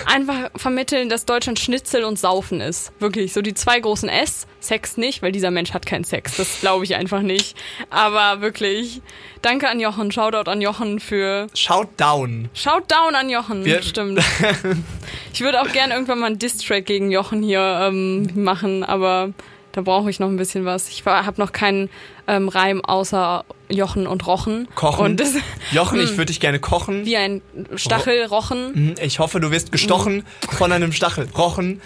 einfach 0.06 0.50
vermitteln, 0.56 1.08
dass 1.08 1.24
Deutschland 1.26 1.58
Schnitzel 1.58 2.04
und 2.04 2.18
Saufen 2.18 2.60
ist. 2.60 2.92
Wirklich, 2.98 3.32
so 3.32 3.42
die 3.42 3.54
zwei 3.54 3.78
großen 3.80 4.08
S. 4.08 4.46
Sex 4.60 4.96
nicht, 4.96 5.22
weil 5.22 5.30
dieser 5.30 5.52
Mensch 5.52 5.72
hat 5.72 5.86
keinen 5.86 6.02
Sex. 6.04 6.36
Das 6.36 6.60
glaube 6.60 6.84
ich 6.84 6.96
einfach 6.96 7.22
nicht. 7.22 7.56
Aber 7.90 8.40
wirklich, 8.40 9.00
danke 9.40 9.68
an 9.68 9.78
Jochen. 9.78 10.10
Shoutout 10.10 10.50
an 10.50 10.60
Jochen 10.60 10.98
für... 10.98 11.46
Schaut 11.54 11.88
down. 11.96 12.48
Shoutout 12.54 13.14
an 13.14 13.30
Jochen, 13.30 13.64
Wir- 13.64 13.82
stimmt. 13.82 14.20
Ich 15.32 15.40
würde 15.40 15.60
auch 15.60 15.72
gern 15.72 15.90
irgendwann 15.90 16.18
mal 16.20 16.26
einen 16.26 16.38
Diss-Track 16.38 16.86
gegen 16.86 17.10
Jochen 17.10 17.42
hier 17.42 17.60
ähm, 17.82 18.28
machen, 18.34 18.84
aber 18.84 19.32
Da 19.72 19.82
brauche 19.82 20.10
ich 20.10 20.18
noch 20.18 20.28
ein 20.28 20.36
bisschen 20.36 20.64
was. 20.64 20.88
Ich 20.88 21.04
habe 21.04 21.40
noch 21.40 21.52
keinen 21.52 21.88
ähm, 22.26 22.48
Reim 22.48 22.84
außer 22.84 23.44
Jochen 23.68 24.06
und 24.06 24.26
Rochen. 24.26 24.66
Kochen. 24.74 25.04
Und 25.04 25.20
das, 25.20 25.34
Jochen, 25.72 26.00
ich 26.00 26.12
würde 26.12 26.26
dich 26.26 26.40
gerne 26.40 26.58
kochen. 26.58 27.04
wie 27.06 27.16
ein 27.16 27.42
Stachel, 27.76 28.24
Rochen. 28.24 28.72
Mhm, 28.88 28.94
Ich 29.02 29.18
hoffe, 29.18 29.40
du 29.40 29.50
wirst 29.50 29.70
gestochen 29.72 30.24
von 30.50 30.72
einem 30.72 30.92
Stachel. 30.92 31.28
Rochen. 31.36 31.80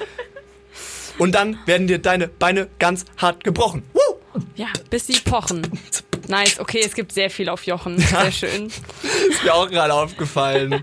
Und 1.18 1.34
dann 1.34 1.58
werden 1.66 1.86
dir 1.86 1.98
deine 1.98 2.28
Beine 2.28 2.68
ganz 2.78 3.04
hart 3.18 3.44
gebrochen. 3.44 3.82
Woo! 3.92 4.40
Ja, 4.56 4.68
bis 4.88 5.06
sie 5.08 5.20
pochen. 5.20 5.60
Nice, 6.28 6.58
okay, 6.58 6.80
es 6.84 6.94
gibt 6.94 7.12
sehr 7.12 7.28
viel 7.28 7.48
auf 7.50 7.66
Jochen. 7.66 7.98
Sehr 7.98 8.32
schön. 8.32 8.66
Ist 9.28 9.44
mir 9.44 9.52
auch 9.54 9.68
gerade 9.68 9.92
aufgefallen. 9.92 10.82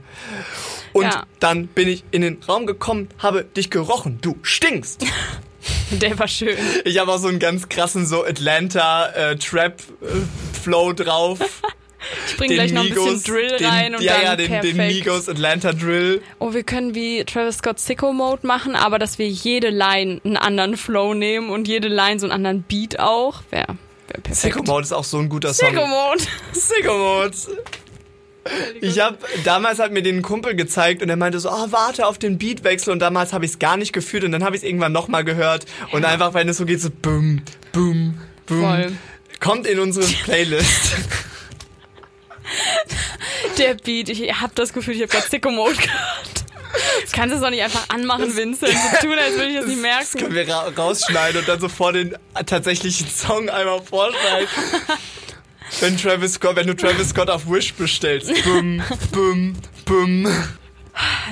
Und 0.93 1.05
Ja. 1.05 1.23
dann 1.39 1.67
bin 1.67 1.87
ich 1.87 2.03
in 2.11 2.21
den 2.21 2.41
Raum 2.47 2.65
gekommen, 2.65 3.09
habe 3.19 3.43
dich 3.43 3.69
gerochen. 3.69 4.19
Du 4.21 4.37
stinkst. 4.41 5.05
Der 5.91 6.17
war 6.17 6.27
schön. 6.27 6.57
Ich 6.85 6.99
habe 6.99 7.11
auch 7.11 7.17
so 7.17 7.27
einen 7.27 7.39
ganz 7.39 7.67
krassen 7.67 8.05
so 8.05 8.23
Atlanta 8.23 9.07
äh, 9.09 9.35
Trap 9.35 9.81
äh, 10.01 10.05
Flow 10.61 10.93
drauf. 10.93 11.39
Ich 12.27 12.37
bring 12.37 12.49
gleich 12.51 12.71
noch 12.71 12.83
ein 12.85 12.93
bisschen 12.93 13.23
Drill 13.23 13.57
den, 13.57 13.67
rein 13.67 13.93
und 13.93 14.01
ja, 14.01 14.13
dann 14.13 14.23
ja, 14.23 14.35
den, 14.37 14.47
perfekt. 14.47 14.77
den 14.77 14.87
Migos 14.87 15.27
Atlanta 15.27 15.73
Drill. 15.73 16.21
Oh, 16.39 16.53
wir 16.53 16.63
können 16.63 16.95
wie 16.95 17.25
Travis 17.25 17.57
Scott 17.57 17.77
Sicko 17.77 18.13
Mode 18.13 18.47
machen, 18.47 18.77
aber 18.77 18.99
dass 18.99 19.19
wir 19.19 19.27
jede 19.27 19.69
Line 19.69 20.21
einen 20.23 20.37
anderen 20.37 20.77
Flow 20.77 21.13
nehmen 21.13 21.49
und 21.49 21.67
jede 21.67 21.89
Line 21.89 22.17
so 22.19 22.25
einen 22.25 22.31
anderen 22.31 22.61
Beat 22.63 22.99
auch. 22.99 23.43
Wäre 23.49 23.75
wär 24.07 24.21
perfekt. 24.21 24.55
Sicko 24.55 24.63
Mode 24.63 24.83
ist 24.83 24.93
auch 24.93 25.03
so 25.03 25.19
ein 25.19 25.27
guter 25.27 25.53
Song. 25.53 25.67
Sicko 25.69 25.85
Mode. 25.87 26.23
Sicko 26.53 26.97
Mode. 26.97 27.35
Ich 28.81 28.99
habe 28.99 29.17
damals 29.43 29.79
hat 29.79 29.91
mir 29.91 30.01
den 30.01 30.21
Kumpel 30.21 30.55
gezeigt 30.55 31.01
und 31.01 31.09
er 31.09 31.15
meinte 31.15 31.39
so, 31.39 31.49
oh, 31.49 31.67
warte 31.71 32.05
auf 32.07 32.17
den 32.17 32.37
Beatwechsel 32.37 32.91
und 32.93 32.99
damals 32.99 33.33
habe 33.33 33.45
ich 33.45 33.51
es 33.51 33.59
gar 33.59 33.77
nicht 33.77 33.93
gefühlt 33.93 34.23
und 34.23 34.31
dann 34.31 34.43
habe 34.43 34.55
ich 34.55 34.61
es 34.63 34.67
irgendwann 34.67 34.91
nochmal 34.91 35.23
gehört 35.23 35.65
und 35.91 36.05
einfach 36.05 36.33
wenn 36.33 36.47
es 36.49 36.57
so 36.57 36.65
geht 36.65 36.81
so 36.81 36.89
bum 36.89 37.41
bum 37.71 38.17
bum 38.45 38.61
Voll. 38.61 38.91
kommt 39.39 39.67
in 39.67 39.79
unsere 39.79 40.05
Playlist. 40.23 40.95
Der 43.57 43.75
Beat, 43.75 44.09
ich 44.09 44.21
hab 44.41 44.55
das 44.55 44.73
Gefühl, 44.73 44.95
ich 44.95 45.01
habe 45.01 45.11
gerade 45.11 45.27
Sicko 45.29 45.51
Mode 45.51 45.75
gehört. 45.75 46.45
Das 47.01 47.11
kannst 47.11 47.31
du 47.33 47.35
es 47.37 47.41
doch 47.41 47.49
nicht 47.49 47.61
einfach 47.63 47.89
anmachen, 47.89 48.35
Vincent. 48.35 48.71
So 48.73 49.07
tun, 49.07 49.17
als 49.17 49.33
würde 49.35 49.49
ich 49.49 49.57
das 49.57 49.65
nicht 49.65 49.83
Das 49.83 50.11
können 50.13 50.33
merken. 50.33 50.47
wir 50.47 50.53
ra 50.53 50.71
rausschneiden 50.77 51.41
und 51.41 51.47
dann 51.47 51.59
so 51.59 51.67
vor 51.67 51.93
den 51.93 52.15
tatsächlichen 52.45 53.07
Song 53.09 53.49
einmal 53.49 53.81
vorschneiden. 53.81 54.47
Wenn 55.81 55.97
Travis 55.97 56.33
Scott, 56.33 56.55
wenn 56.55 56.67
du 56.67 56.75
Travis 56.75 57.09
Scott 57.09 57.29
auf 57.29 57.49
Wish 57.49 57.73
bestellst. 57.73 58.31
Bum, 58.43 58.81
bum, 59.11 59.55
bum. 59.85 60.27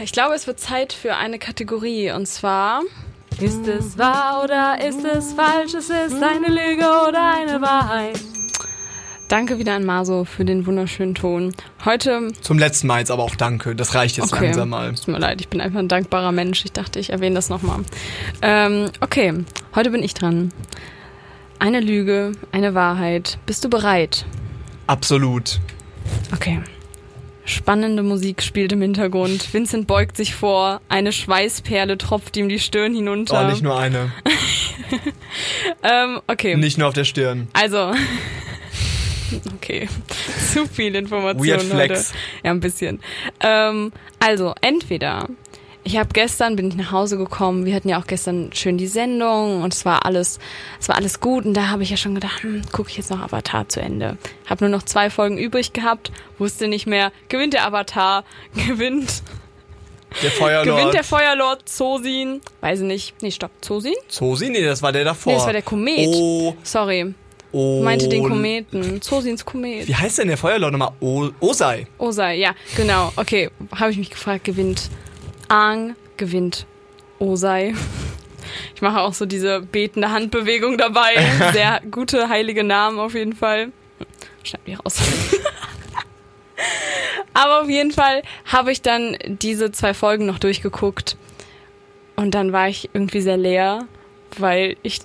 Ich 0.03 0.12
glaube, 0.13 0.36
es 0.36 0.47
wird 0.47 0.60
Zeit 0.60 0.93
für 0.93 1.15
eine 1.15 1.38
Kategorie 1.39 2.12
und 2.12 2.27
zwar. 2.27 2.81
Ist 3.39 3.67
es 3.67 3.97
wahr 3.97 4.41
oder 4.43 4.77
ist 4.88 5.03
es 5.05 5.33
falsch? 5.33 5.73
Ist 5.73 5.91
es 5.91 6.13
eine 6.13 6.47
Lüge 6.47 6.86
oder 7.07 7.33
eine 7.36 7.62
Wahrheit? 7.62 8.19
Danke 9.27 9.60
wieder 9.60 9.73
an 9.75 9.83
Maso 9.83 10.23
für 10.23 10.45
den 10.45 10.65
wunderschönen 10.65 11.13
Ton. 11.13 11.53
Heute 11.83 12.29
Zum 12.41 12.57
letzten 12.57 12.88
Mal 12.88 12.99
jetzt 12.99 13.12
aber 13.12 13.23
auch 13.23 13.36
danke. 13.36 13.75
Das 13.75 13.93
reicht 13.93 14.15
jetzt 14.17 14.31
Okay. 14.33 14.45
langsam 14.45 14.69
mal. 14.69 14.95
Tut 14.95 15.10
mir 15.10 15.19
leid, 15.19 15.41
ich 15.41 15.49
bin 15.49 15.60
einfach 15.60 15.79
ein 15.79 15.89
dankbarer 15.89 16.31
Mensch. 16.31 16.63
Ich 16.63 16.71
dachte, 16.71 16.99
ich 16.99 17.10
erwähne 17.10 17.36
das 17.36 17.49
nochmal. 17.49 17.79
Ähm, 18.41 18.89
okay, 19.01 19.33
heute 19.75 19.89
bin 19.91 20.01
ich 20.01 20.13
dran. 20.13 20.53
Eine 21.60 21.80
Lüge, 21.80 22.34
eine 22.52 22.76
Wahrheit. 22.76 23.39
Bist 23.46 23.63
du 23.65 23.70
bereit? 23.70 24.26
Absolut. 24.86 25.60
Okay. 26.34 26.62
Spannende 27.46 28.04
Musik 28.04 28.43
spielt 28.43 28.74
im 28.74 28.82
Hintergrund. 28.82 29.54
Vincent 29.54 29.88
beugt 29.88 30.17
sich 30.17 30.36
vor. 30.36 30.82
Eine 30.89 31.12
Schweißperle 31.12 31.98
tropft 31.98 32.36
ihm 32.38 32.50
die 32.50 32.60
Stirn 32.60 32.93
hinunter. 32.93 33.46
Oh, 33.46 33.50
nicht 33.50 33.63
nur 33.63 33.80
eine. 33.80 34.12
ähm, 35.84 36.20
okay. 36.28 36.58
Nicht 36.58 36.78
nur 36.78 36.89
auf 36.89 36.93
der 36.93 37.06
Stirn. 37.06 37.48
Also. 37.54 37.93
Okay. 39.56 39.89
Zu 40.54 40.65
viel 40.67 40.96
Information 40.96 41.46
Weird 41.46 41.63
Flex. 41.63 42.12
heute. 42.12 42.20
Ja, 42.46 42.52
ein 42.52 42.62
bisschen. 42.62 43.02
Ähm, 43.41 43.91
also, 44.20 44.54
entweder 44.62 45.28
ich 45.88 45.97
habe 45.97 46.10
gestern 46.12 46.58
bin 46.58 46.67
ich 46.67 46.76
nach 46.76 46.91
Hause 46.91 47.17
gekommen. 47.17 47.65
Wir 47.65 47.73
hatten 47.73 47.88
ja 47.88 47.97
auch 47.97 48.08
gestern 48.08 48.52
schön 48.54 48.78
die 48.78 48.88
Sendung 48.88 49.63
und 49.63 49.73
es 49.73 49.86
war 49.86 50.06
alles, 50.06 50.38
es 50.82 50.89
war 50.89 50.97
alles 50.97 51.21
gut. 51.21 51.45
Und 51.45 51.54
da 51.54 51.69
habe 51.69 51.82
ich 51.82 51.89
ja 51.89 51.95
schon 51.95 52.13
gedacht, 52.13 52.43
hm, 52.43 52.62
gucke 52.73 52.89
ich 52.89 52.97
jetzt 52.97 53.10
noch 53.10 53.21
Avatar 53.21 53.69
zu 53.69 53.80
Ende. 53.80 54.17
Habe 54.47 54.65
nur 54.65 54.78
noch 54.78 54.84
zwei 54.84 55.10
Folgen 55.10 55.38
übrig 55.38 55.71
gehabt, 55.71 56.12
wusste 56.39 56.67
nicht 56.67 56.88
mehr. 56.88 57.13
Gewinnt 57.30 57.54
der 57.54 57.65
Avatar, 57.65 58.26
gewinnt, 58.67 59.23
Der 60.21 60.32
Feuerlord. 60.32 60.78
gewinnt 60.78 60.93
der 60.93 61.06
Feuerlord 61.06 61.69
Zosin. 61.69 62.41
Weiß 62.60 62.82
ich 62.82 62.86
nicht. 62.86 63.21
Nee, 63.21 63.32
stopp, 63.32 63.52
Zosin? 63.62 63.95
Zosi? 64.10 64.50
Nee, 64.50 64.65
das 64.65 64.82
war 64.82 64.91
der 64.91 65.06
davor. 65.06 65.32
Nee, 65.32 65.38
das 65.38 65.45
war 65.45 65.54
der 65.54 65.62
Komet. 65.62 66.10
Oh, 66.10 66.54
Sorry, 66.63 67.13
oh. 67.54 67.82
meinte 67.82 68.10
den 68.10 68.28
Kometen. 68.28 69.02
Zosins 69.02 69.45
Komet. 69.45 69.88
Wie 69.88 69.95
heißt 69.95 70.17
denn 70.17 70.28
der 70.28 70.38
Feuerlord 70.38 70.73
nochmal? 70.73 70.91
O 71.00 71.30
Osei. 71.39 71.88
Osei, 71.97 72.36
ja, 72.36 72.54
genau. 72.76 73.13
Okay, 73.15 73.50
habe 73.73 73.91
ich 73.91 73.97
mich 73.97 74.10
gefragt, 74.10 74.43
gewinnt 74.43 74.89
Aang, 75.47 75.95
gewinnt 76.17 76.65
Osei. 77.19 77.73
Ich 78.75 78.81
mache 78.81 78.99
auch 78.99 79.13
so 79.13 79.25
diese 79.25 79.62
betende 79.62 80.12
Handbewegung 80.12 80.77
dabei. 80.77 81.15
Sehr 81.53 81.81
gute, 81.89 82.29
heilige 82.29 82.63
Namen 82.63 82.99
auf 82.99 83.13
jeden 83.13 83.33
Fall. 83.33 83.71
Schneid 84.43 84.67
mich 84.67 84.79
raus. 84.79 85.01
Aber 87.33 87.62
auf 87.62 87.69
jeden 87.69 87.91
Fall 87.91 88.23
habe 88.45 88.71
ich 88.71 88.81
dann 88.81 89.15
diese 89.25 89.71
zwei 89.71 89.93
Folgen 89.93 90.25
noch 90.25 90.39
durchgeguckt. 90.39 91.17
Und 92.15 92.33
dann 92.33 92.51
war 92.51 92.67
ich 92.67 92.89
irgendwie 92.93 93.21
sehr 93.21 93.38
leer, 93.38 93.88
weil 94.39 94.75
ich 94.81 95.01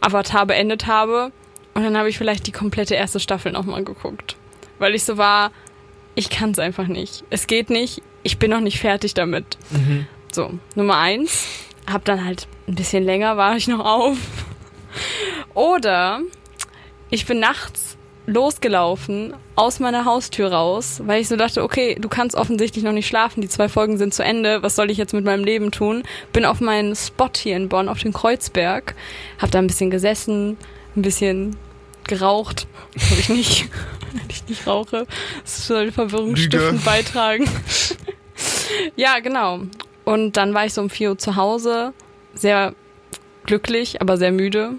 Avatar 0.00 0.46
beendet 0.46 0.86
habe. 0.86 1.30
Und 1.74 1.82
dann 1.82 1.98
habe 1.98 2.08
ich 2.08 2.16
vielleicht 2.16 2.46
die 2.46 2.52
komplette 2.52 2.94
erste 2.94 3.20
Staffel 3.20 3.52
nochmal 3.52 3.84
geguckt. 3.84 4.36
Weil 4.78 4.94
ich 4.94 5.04
so 5.04 5.18
war, 5.18 5.52
ich 6.14 6.30
kann 6.30 6.52
es 6.52 6.58
einfach 6.58 6.86
nicht. 6.86 7.24
Es 7.28 7.46
geht 7.46 7.68
nicht. 7.68 8.00
Ich 8.24 8.38
bin 8.38 8.50
noch 8.50 8.60
nicht 8.60 8.80
fertig 8.80 9.14
damit. 9.14 9.56
So, 10.32 10.58
Nummer 10.74 10.96
eins. 10.98 11.46
Hab 11.86 12.04
dann 12.04 12.24
halt 12.24 12.48
ein 12.66 12.74
bisschen 12.74 13.04
länger, 13.04 13.36
war 13.36 13.56
ich 13.56 13.68
noch 13.68 13.84
auf. 13.84 14.16
Oder 15.54 16.20
ich 17.10 17.26
bin 17.26 17.38
nachts 17.38 17.96
losgelaufen 18.26 19.34
aus 19.54 19.80
meiner 19.80 20.06
Haustür 20.06 20.50
raus, 20.50 21.02
weil 21.04 21.20
ich 21.20 21.28
so 21.28 21.36
dachte, 21.36 21.62
okay, 21.62 21.96
du 22.00 22.08
kannst 22.08 22.34
offensichtlich 22.34 22.82
noch 22.82 22.92
nicht 22.92 23.06
schlafen, 23.06 23.42
die 23.42 23.48
zwei 23.48 23.68
Folgen 23.68 23.98
sind 23.98 24.14
zu 24.14 24.24
Ende, 24.24 24.62
was 24.62 24.76
soll 24.76 24.90
ich 24.90 24.96
jetzt 24.96 25.12
mit 25.12 25.24
meinem 25.24 25.44
Leben 25.44 25.70
tun? 25.70 26.02
Bin 26.32 26.46
auf 26.46 26.60
meinen 26.60 26.96
Spot 26.96 27.28
hier 27.36 27.56
in 27.56 27.68
Bonn, 27.68 27.88
auf 27.88 27.98
den 27.98 28.14
Kreuzberg, 28.14 28.94
hab 29.38 29.50
da 29.50 29.58
ein 29.58 29.66
bisschen 29.66 29.90
gesessen, 29.90 30.56
ein 30.96 31.02
bisschen 31.02 31.56
geraucht, 32.08 32.66
habe 33.10 33.20
ich 33.20 33.28
nicht, 33.28 33.68
weil 34.12 34.22
ich 34.30 34.48
nicht 34.48 34.66
rauche, 34.66 35.06
das 35.42 35.66
soll 35.66 35.92
Verwirrungsstiftend 35.92 36.72
Lüge. 36.72 36.84
beitragen. 36.84 37.44
Ja, 38.96 39.18
genau. 39.20 39.60
Und 40.04 40.36
dann 40.36 40.54
war 40.54 40.66
ich 40.66 40.74
so 40.74 40.82
um 40.82 40.90
4 40.90 41.10
Uhr 41.10 41.18
zu 41.18 41.36
Hause, 41.36 41.92
sehr 42.34 42.74
glücklich, 43.44 44.00
aber 44.00 44.16
sehr 44.16 44.32
müde. 44.32 44.74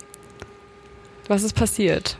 Was 1.28 1.43
ist 1.43 1.56
passiert? 1.56 2.17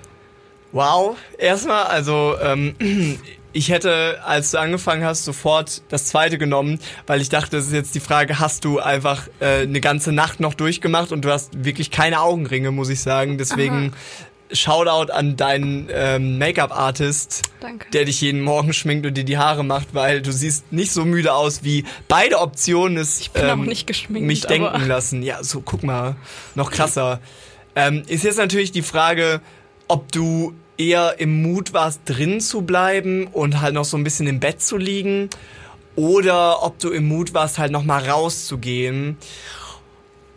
Wow, 0.72 1.16
erstmal, 1.38 1.86
also 1.86 2.36
ähm, 2.42 2.76
ich 3.54 3.70
hätte, 3.70 4.20
als 4.26 4.52
du 4.52 4.60
angefangen 4.60 5.06
hast, 5.06 5.24
sofort 5.24 5.84
das 5.90 6.08
zweite 6.08 6.38
genommen, 6.38 6.80
weil 7.08 7.22
ich 7.22 7.30
dachte, 7.30 7.56
das 7.56 7.68
ist 7.68 7.74
jetzt 7.74 7.96
die 7.96 8.02
Frage, 8.02 8.40
hast 8.40 8.66
du 8.66 8.80
einfach 8.80 9.28
äh, 9.40 9.62
eine 9.62 9.80
ganze 9.80 10.12
Nacht 10.12 10.40
noch 10.40 10.54
durchgemacht 10.54 11.12
und 11.12 11.24
du 11.24 11.32
hast 11.32 11.64
wirklich 11.64 11.92
keine 11.92 12.20
Augenringe, 12.20 12.72
muss 12.72 12.90
ich 12.90 13.00
sagen. 13.00 13.38
Deswegen 13.38 13.94
Shoutout 14.56 15.12
an 15.12 15.36
deinen 15.36 15.90
ähm, 15.92 16.38
Make-up-Artist, 16.38 17.44
der 17.94 18.06
dich 18.06 18.22
jeden 18.22 18.42
Morgen 18.42 18.74
schminkt 18.74 19.06
und 19.06 19.16
dir 19.16 19.24
die 19.24 19.38
Haare 19.38 19.64
macht, 19.64 19.94
weil 19.94 20.22
du 20.22 20.32
siehst 20.32 20.72
nicht 20.72 20.92
so 20.92 21.06
müde 21.06 21.34
aus, 21.34 21.64
wie 21.64 21.86
beide 22.08 22.40
Optionen 22.40 22.98
es 22.98 23.20
Ich 23.20 23.32
bin 23.32 23.46
auch 23.46 23.56
nicht 23.58 23.88
geschminkt, 23.88 24.28
mich 24.28 24.42
denken 24.42 24.88
lassen. 24.88 25.22
Ja, 25.24 25.44
so 25.44 25.62
guck 25.62 25.84
mal, 25.84 26.16
noch 26.56 26.72
krasser. 26.72 27.20
Ähm, 27.76 28.04
ist 28.08 28.24
jetzt 28.24 28.38
natürlich 28.38 28.72
die 28.72 28.82
Frage, 28.82 29.42
ob 29.88 30.12
du 30.12 30.54
eher 30.78 31.20
im 31.20 31.42
Mut 31.42 31.74
warst, 31.74 32.02
drin 32.06 32.40
zu 32.42 32.62
bleiben 32.62 33.28
und 33.28 33.62
halt 33.62 33.74
noch 33.74 33.86
so 33.86 33.98
ein 33.98 34.04
bisschen 34.04 34.28
im 34.28 34.40
Bett 34.40 34.62
zu 34.62 34.78
liegen 34.78 35.30
oder 35.96 36.64
ob 36.64 36.80
du 36.80 36.92
im 36.92 37.08
Mut 37.08 37.34
warst, 37.34 37.58
halt 37.58 37.72
noch 37.72 37.84
mal 37.84 38.08
rauszugehen. 38.08 39.18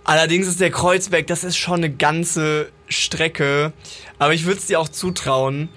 Allerdings 0.09 0.47
ist 0.47 0.59
der 0.59 0.71
Kreuzberg, 0.71 1.27
das 1.27 1.45
ist 1.45 1.59
schon 1.59 1.85
eine 1.85 1.91
ganze 1.91 2.73
Strecke, 2.89 3.75
aber 4.19 4.33
ich 4.33 4.47
würde 4.47 4.59
es 4.59 4.65
dir 4.65 4.81
auch 4.81 4.89
zutrauen. 4.89 5.69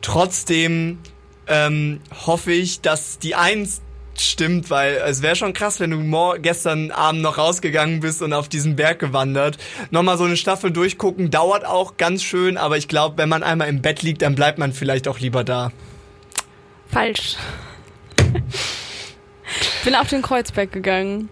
Trotzdem 0.00 0.98
ähm, 1.46 2.00
hoffe 2.24 2.52
ich, 2.52 2.80
dass 2.80 3.18
die 3.18 3.34
Eins 3.34 3.82
stimmt, 4.16 4.70
weil 4.70 4.94
es 5.06 5.20
wäre 5.20 5.36
schon 5.36 5.52
krass, 5.52 5.78
wenn 5.78 5.90
du 5.90 6.40
gestern 6.40 6.90
Abend 6.90 7.20
noch 7.20 7.36
rausgegangen 7.36 8.00
bist 8.00 8.22
und 8.22 8.32
auf 8.32 8.48
diesen 8.48 8.76
Berg 8.76 8.98
gewandert. 8.98 9.58
Nochmal 9.90 10.16
so 10.16 10.24
eine 10.24 10.38
Staffel 10.38 10.70
durchgucken, 10.70 11.30
dauert 11.30 11.66
auch 11.66 11.98
ganz 11.98 12.22
schön, 12.22 12.56
aber 12.56 12.78
ich 12.78 12.88
glaube, 12.88 13.18
wenn 13.18 13.28
man 13.28 13.42
einmal 13.42 13.68
im 13.68 13.82
Bett 13.82 14.00
liegt, 14.00 14.22
dann 14.22 14.34
bleibt 14.34 14.56
man 14.56 14.72
vielleicht 14.72 15.06
auch 15.06 15.18
lieber 15.18 15.44
da. 15.44 15.70
Falsch. 16.88 17.36
bin 19.84 19.94
auf 19.94 20.08
den 20.08 20.22
Kreuzberg 20.22 20.72
gegangen. 20.72 21.28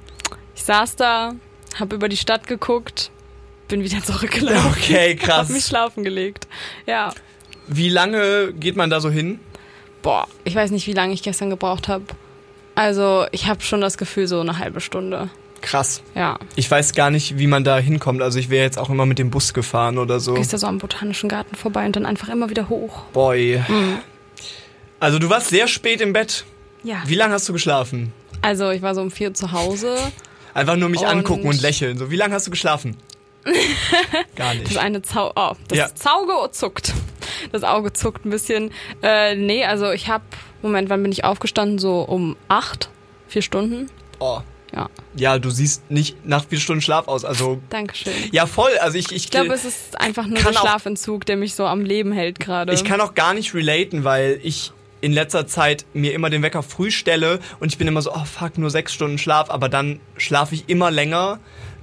Ich 0.55 0.65
saß 0.65 0.97
da, 0.97 1.33
hab 1.79 1.93
über 1.93 2.09
die 2.09 2.17
Stadt 2.17 2.47
geguckt 2.47 3.11
bin 3.69 3.85
wieder 3.85 4.03
zurückgelaufen. 4.03 4.71
Okay, 4.71 5.17
krass. 5.21 5.49
Hab 5.49 5.51
mich 5.51 5.65
schlafen 5.65 6.05
gelegt. 6.05 6.47
Ja. 6.87 7.13
Wie 7.67 7.89
lange 7.89 8.53
geht 8.53 8.77
man 8.77 8.91
da 8.91 9.01
so 9.01 9.11
hin? 9.11 9.41
Boah, 10.03 10.29
ich 10.45 10.55
weiß 10.55 10.71
nicht, 10.71 10.87
wie 10.87 10.93
lange 10.93 11.15
ich 11.15 11.23
gestern 11.23 11.51
gebraucht 11.51 11.89
habe. 11.89 12.05
Also, 12.75 13.27
ich 13.31 13.47
habe 13.47 13.63
schon 13.63 13.81
das 13.81 13.97
Gefühl, 13.97 14.27
so 14.27 14.41
eine 14.41 14.59
halbe 14.59 14.81
Stunde. 14.81 15.31
Krass. 15.63 16.03
Ja. 16.15 16.39
Ich 16.57 16.71
weiß 16.71 16.93
gar 16.93 17.11
nicht, 17.11 17.39
wie 17.39 17.47
man 17.47 17.65
da 17.65 17.79
hinkommt. 17.79 18.21
Also 18.21 18.39
ich 18.39 18.51
wäre 18.51 18.65
jetzt 18.65 18.79
auch 18.79 18.91
immer 18.91 19.07
mit 19.07 19.19
dem 19.19 19.31
Bus 19.31 19.55
gefahren 19.55 19.97
oder 19.97 20.21
so. 20.21 20.35
Gehst 20.35 20.53
da 20.53 20.59
so 20.59 20.67
am 20.67 20.77
Botanischen 20.77 21.31
Garten 21.31 21.57
vorbei 21.57 21.87
und 21.87 21.97
dann 21.97 22.05
einfach 22.05 22.29
immer 22.29 22.51
wieder 22.51 22.69
hoch. 22.69 23.05
Boy. 23.15 23.63
Also 25.01 25.19
du 25.19 25.31
warst 25.31 25.49
sehr 25.49 25.67
spät 25.67 26.03
im 26.03 26.13
Bett. 26.13 26.45
Ja. 26.83 27.03
Wie 27.07 27.15
lange 27.15 27.33
hast 27.33 27.49
du 27.49 27.55
geschlafen? 27.55 28.13
Also, 28.43 28.71
ich 28.73 28.83
war 28.83 28.95
so 28.95 29.01
um 29.01 29.11
vier 29.11 29.33
zu 29.33 29.53
Hause. 29.53 29.97
Einfach 30.55 30.77
nur 30.77 30.89
mich 30.89 31.01
Und- 31.03 31.07
angucken 31.09 31.47
und 31.49 31.61
lächeln. 31.61 31.99
So, 31.99 32.11
wie 32.11 32.17
lange 32.17 32.35
hast 32.35 32.47
du 32.47 32.51
geschlafen? 32.51 32.97
Gar 34.37 34.55
nicht. 34.55 34.71
Das 34.71 34.77
eine 34.79 35.03
Zau 35.03 35.33
oh, 35.37 35.53
das 35.69 35.79
Ja. 35.79 35.89
Auge 36.15 36.51
zuckt. 36.53 36.95
Das 37.53 37.63
Auge 37.63 37.93
zuckt 37.93 38.25
ein 38.25 38.31
bisschen. 38.31 38.71
Äh, 39.03 39.35
nee, 39.37 39.65
also 39.65 39.91
ich 39.91 40.09
habe, 40.09 40.25
Moment, 40.63 40.89
wann 40.89 41.03
bin 41.03 41.13
ich 41.13 41.25
aufgestanden? 41.25 41.79
So 41.79 42.01
um 42.03 42.37
acht, 42.49 42.89
vier 43.29 43.43
Stunden. 43.43 43.91
Oh. 44.19 44.41
Ja, 44.75 44.89
Ja, 45.15 45.39
du 45.39 45.51
siehst 45.51 45.89
nicht 45.91 46.27
nach 46.27 46.47
vier 46.47 46.59
Stunden 46.59 46.81
Schlaf 46.83 47.07
aus. 47.07 47.25
Also 47.25 47.61
Dankeschön. 47.71 48.13
ja, 48.33 48.47
voll. 48.47 48.73
Also 48.81 48.97
ich, 48.99 49.07
ich, 49.11 49.25
Ich 49.27 49.31
glaube, 49.31 49.53
es 49.53 49.65
ist 49.65 50.01
einfach 50.01 50.27
nur 50.27 50.39
der 50.43 50.53
Schlafentzug, 50.53 51.27
der 51.27 51.37
mich 51.37 51.55
so 51.55 51.67
am 51.67 51.83
Leben 51.83 52.11
hält 52.13 52.41
gerade. 52.41 52.73
ich 52.73 52.83
kann 52.85 53.01
auch 53.01 53.15
gar 53.15 53.35
nicht 53.35 53.55
relaten, 53.55 54.03
weil 54.05 54.41
ich 54.43 54.73
in 55.05 55.13
letzter 55.13 55.47
Zeit 55.47 55.85
mir 55.93 56.15
immer 56.15 56.31
den 56.31 56.43
Wecker 56.43 56.63
früh 56.63 56.91
stelle 56.91 57.39
und 57.61 57.71
ich 57.71 57.77
bin 57.77 57.87
immer 57.87 58.01
so, 58.01 58.13
oh 58.15 58.25
fuck, 58.25 58.57
nur 58.57 58.71
sechs 58.71 58.95
Stunden 58.95 59.19
Schlaf, 59.19 59.51
aber 59.51 59.69
dann 59.69 60.01
schlafe 60.17 60.55
ich 60.55 60.65
immer 60.69 60.91
länger, 60.91 61.41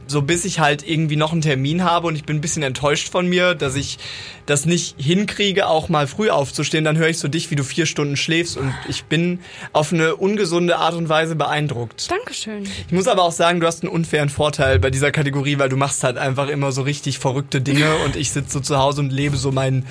so 0.08 0.24
bis 0.24 0.44
ich 0.44 0.60
halt 0.60 0.88
irgendwie 0.88 1.18
noch 1.18 1.32
einen 1.32 1.42
Termin 1.42 1.84
habe 1.84 2.08
und 2.08 2.16
ich 2.16 2.24
bin 2.24 2.38
ein 2.38 2.42
bisschen 2.42 2.64
enttäuscht 2.64 3.10
von 3.10 3.28
mir, 3.28 3.54
dass 3.54 3.76
ich 3.76 4.00
das 4.48 4.66
nicht 4.66 4.96
hinkriege, 4.98 5.68
auch 5.68 5.88
mal 5.88 6.08
früh 6.08 6.32
aufzustehen. 6.32 6.84
Dann 6.84 6.98
höre 6.98 7.10
ich 7.10 7.20
so 7.20 7.28
dich, 7.28 7.52
wie 7.52 7.56
du 7.56 7.64
vier 7.64 7.86
Stunden 7.86 8.18
schläfst 8.18 8.58
und 8.58 8.74
ich 8.90 9.04
bin 9.04 9.40
auf 9.72 9.94
eine 9.94 10.16
ungesunde 10.16 10.78
Art 10.78 10.96
und 10.96 11.08
Weise 11.08 11.36
beeindruckt. 11.36 12.10
Dankeschön. 12.10 12.64
Ich 12.64 12.92
muss 12.92 13.08
aber 13.08 13.22
auch 13.22 13.32
sagen, 13.32 13.60
du 13.60 13.68
hast 13.68 13.84
einen 13.84 13.92
unfairen 13.92 14.30
Vorteil 14.30 14.80
bei 14.80 14.90
dieser 14.90 15.12
Kategorie, 15.12 15.60
weil 15.60 15.70
du 15.70 15.78
machst 15.78 16.04
halt 16.04 16.18
einfach 16.18 16.48
immer 16.48 16.72
so 16.72 16.82
richtig 16.82 17.20
verrückte 17.20 17.62
Dinge 17.62 17.98
und 18.04 18.16
ich 18.16 18.32
sitze 18.32 18.54
so 18.54 18.60
zu 18.62 18.80
Hause 18.80 19.02
und 19.02 19.12
lebe 19.12 19.38
so 19.38 19.52
mein 19.52 19.86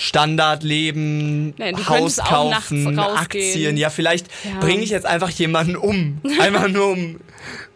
Standardleben, 0.00 1.54
Nein, 1.58 1.76
du 1.76 1.86
Haus 1.88 2.16
kaufen. 2.16 2.98
Aktien. 2.98 3.76
Ja, 3.76 3.90
vielleicht 3.90 4.26
Ja. 4.44 4.58
bringe 4.60 4.82
ich 4.82 4.90
jetzt 4.90 5.04
einfach 5.06 5.28
jemanden 5.30 5.76
um. 5.76 6.20
Einfach 6.40 6.68
nur 6.68 6.88
um 6.92 7.20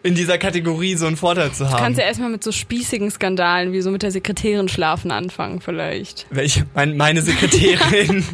in 0.03 0.15
dieser 0.15 0.37
Kategorie 0.37 0.95
so 0.95 1.05
einen 1.07 1.17
Vorteil 1.17 1.51
zu 1.51 1.69
haben. 1.69 1.77
Kannst 1.77 1.99
ja 1.99 2.05
erstmal 2.05 2.29
mit 2.29 2.43
so 2.43 2.51
spießigen 2.51 3.09
Skandalen 3.11 3.73
wie 3.73 3.81
so 3.81 3.91
mit 3.91 4.01
der 4.03 4.11
Sekretärin 4.11 4.69
schlafen 4.69 5.11
anfangen, 5.11 5.61
vielleicht. 5.61 6.25
Welche? 6.31 6.65
Mein, 6.73 6.97
meine 6.97 7.21
Sekretärin. 7.21 8.25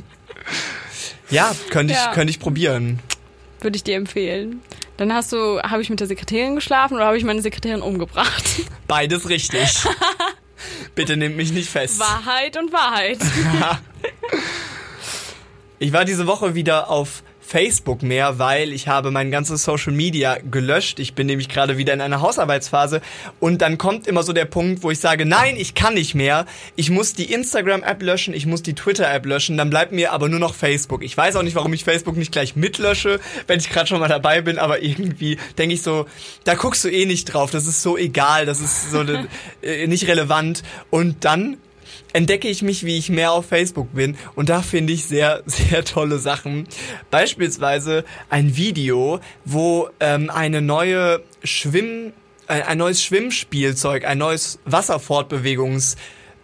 ja, 1.30 1.54
könnte 1.70 1.94
ich, 1.94 2.00
Ja. 2.00 2.12
könnte 2.14 2.32
ich 2.32 2.40
probieren. 2.40 3.00
Würde 3.60 3.76
ich 3.76 3.84
dir 3.84 3.96
empfehlen. 3.98 4.62
Dann 4.98 5.14
hast 5.14 5.32
du, 5.34 5.62
habe 5.62 5.82
ich 5.82 5.90
mit 5.90 6.00
der 6.00 6.08
Sekretärin 6.08 6.56
geschlafen 6.56 6.96
oder 6.96 7.06
habe 7.08 7.18
ich 7.18 7.24
meine 7.24 7.42
Sekretärin 7.42 7.82
umgebracht? 7.82 8.44
Beides 8.88 9.28
richtig. 9.30 9.70
Bitte 10.96 11.18
nehmt 11.18 11.38
mich 11.38 11.52
nicht 11.52 11.70
fest. 11.70 12.00
Wahrheit 12.00 12.58
und 12.58 12.72
Wahrheit. 12.74 13.20
Ich 15.80 15.94
war 15.94 16.06
diese 16.06 16.28
Woche 16.28 16.54
wieder 16.54 16.92
auf 16.92 17.24
Facebook 17.52 18.02
mehr, 18.02 18.40
weil 18.40 18.72
ich 18.72 18.88
habe 18.88 19.12
mein 19.12 19.30
ganzes 19.30 19.64
Social 19.64 19.92
Media 19.92 20.38
gelöscht. 20.50 21.00
Ich 21.00 21.16
bin 21.16 21.28
nämlich 21.28 21.50
gerade 21.50 21.78
wieder 21.78 21.94
in 21.94 22.00
einer 22.00 22.22
Hausarbeitsphase 22.22 23.02
und 23.42 23.62
dann 23.62 23.78
kommt 23.78 24.08
immer 24.08 24.24
so 24.24 24.32
der 24.32 24.46
Punkt, 24.46 24.84
wo 24.84 24.90
ich 24.90 25.00
sage, 25.00 25.26
nein, 25.26 25.58
ich 25.58 25.76
kann 25.76 25.96
nicht 25.96 26.16
mehr. 26.16 26.46
Ich 26.78 26.90
muss 26.90 27.14
die 27.14 27.34
Instagram-App 27.34 28.02
löschen, 28.02 28.34
ich 28.34 28.46
muss 28.46 28.64
die 28.64 28.74
Twitter-App 28.74 29.26
löschen, 29.26 29.58
dann 29.58 29.70
bleibt 29.70 29.92
mir 29.92 30.14
aber 30.14 30.30
nur 30.30 30.40
noch 30.40 30.56
Facebook. 30.56 31.04
Ich 31.04 31.18
weiß 31.18 31.36
auch 31.36 31.44
nicht, 31.44 31.56
warum 31.56 31.74
ich 31.74 31.84
Facebook 31.84 32.16
nicht 32.16 32.32
gleich 32.32 32.56
mitlösche, 32.56 33.20
wenn 33.48 33.60
ich 33.60 33.70
gerade 33.70 33.88
schon 33.88 34.00
mal 34.00 34.08
dabei 34.08 34.40
bin, 34.40 34.58
aber 34.58 34.82
irgendwie 34.82 35.38
denke 35.58 35.76
ich 35.76 35.82
so, 35.82 36.06
da 36.46 36.54
guckst 36.54 36.86
du 36.86 36.90
eh 36.90 37.06
nicht 37.06 37.26
drauf, 37.26 37.52
das 37.52 37.68
ist 37.68 37.82
so 37.82 37.98
egal, 37.98 38.46
das 38.46 38.62
ist 38.62 38.92
so 38.92 39.04
äh, 39.62 39.88
nicht 39.88 40.08
relevant 40.08 40.64
und 40.90 41.26
dann 41.26 41.58
entdecke 42.14 42.48
ich 42.48 42.62
mich, 42.62 42.86
wie 42.86 42.98
ich 42.98 43.10
mehr 43.10 43.32
auf 43.32 43.46
Facebook 43.46 43.94
bin. 43.94 44.18
Und 44.36 44.50
da 44.50 44.62
finde 44.62 44.94
ich 44.94 45.06
sehr, 45.06 45.44
sehr 45.46 45.84
tolle 45.84 46.20
Sachen. 46.20 46.68
Beispielsweise 47.10 48.04
ein 48.30 48.56
Video, 48.56 49.20
wo 49.46 49.90
ähm, 50.00 50.30
eine 50.30 50.62
neue 50.62 51.22
Schwimm, 51.44 52.14
äh, 52.48 52.62
ein 52.62 52.78
neues 52.78 53.04
Schwimmspielzeug, 53.04 54.06
ein 54.06 54.18
neues 54.18 54.60
Wasserfortbewegungsgerät 54.66 55.98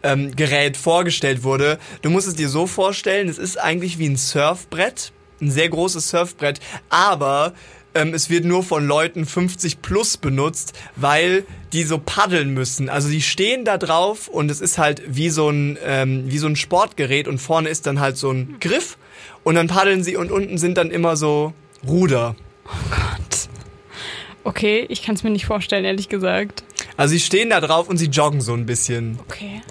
ähm, 0.04 0.36
Gerät 0.36 0.78
vorgestellt 0.78 1.44
wurde. 1.44 1.80
Du 2.02 2.10
musst 2.10 2.28
es 2.28 2.36
dir 2.36 2.50
so 2.50 2.68
vorstellen, 2.68 3.30
es 3.30 3.38
ist 3.38 3.60
eigentlich 3.60 3.98
wie 3.98 4.08
ein 4.08 4.18
Surfbrett, 4.18 5.12
ein 5.42 5.52
sehr 5.52 5.70
großes 5.70 6.10
Surfbrett, 6.10 6.60
aber 6.90 7.54
ähm, 7.98 8.14
es 8.14 8.30
wird 8.30 8.46
nur 8.46 8.64
von 8.64 8.88
Leuten 8.88 9.26
50 9.26 9.82
plus 9.82 10.18
benutzt, 10.18 10.74
weil 10.96 11.46
die 11.74 11.84
so 11.84 11.98
paddeln 11.98 12.54
müssen. 12.54 12.90
Also 12.90 13.10
die 13.10 13.22
stehen 13.22 13.66
da 13.66 13.78
drauf 13.78 14.28
und 14.28 14.50
es 14.52 14.62
ist 14.62 14.78
halt 14.78 15.02
wie 15.08 15.30
so 15.30 15.50
ein 15.50 15.78
ähm, 15.84 16.26
wie 16.28 16.38
so 16.38 16.48
ein 16.48 16.56
Sportgerät 16.56 17.28
und 17.28 17.40
vorne 17.40 17.70
ist 17.70 17.88
dann 17.88 18.00
halt 18.00 18.18
so 18.18 18.32
ein 18.32 18.58
Griff 18.60 18.98
und 19.44 19.56
dann 19.56 19.68
paddeln 19.68 20.04
sie 20.04 20.16
und 20.16 20.32
unten 20.32 20.58
sind 20.58 20.78
dann 20.78 20.92
immer 20.92 21.18
so 21.18 21.54
Ruder. 21.86 22.36
Gott. 22.66 23.50
Okay, 24.44 24.86
ich 24.88 25.02
kann 25.02 25.16
es 25.16 25.24
mir 25.24 25.30
nicht 25.30 25.46
vorstellen, 25.46 25.84
ehrlich 25.84 26.08
gesagt. 26.08 26.64
Also 26.96 27.12
sie 27.12 27.20
stehen 27.20 27.50
da 27.50 27.60
drauf 27.60 27.90
und 27.90 27.98
sie 27.98 28.06
joggen 28.06 28.42
so 28.42 28.54
ein 28.54 28.66
bisschen. 28.66 29.20
Okay. 29.28 29.62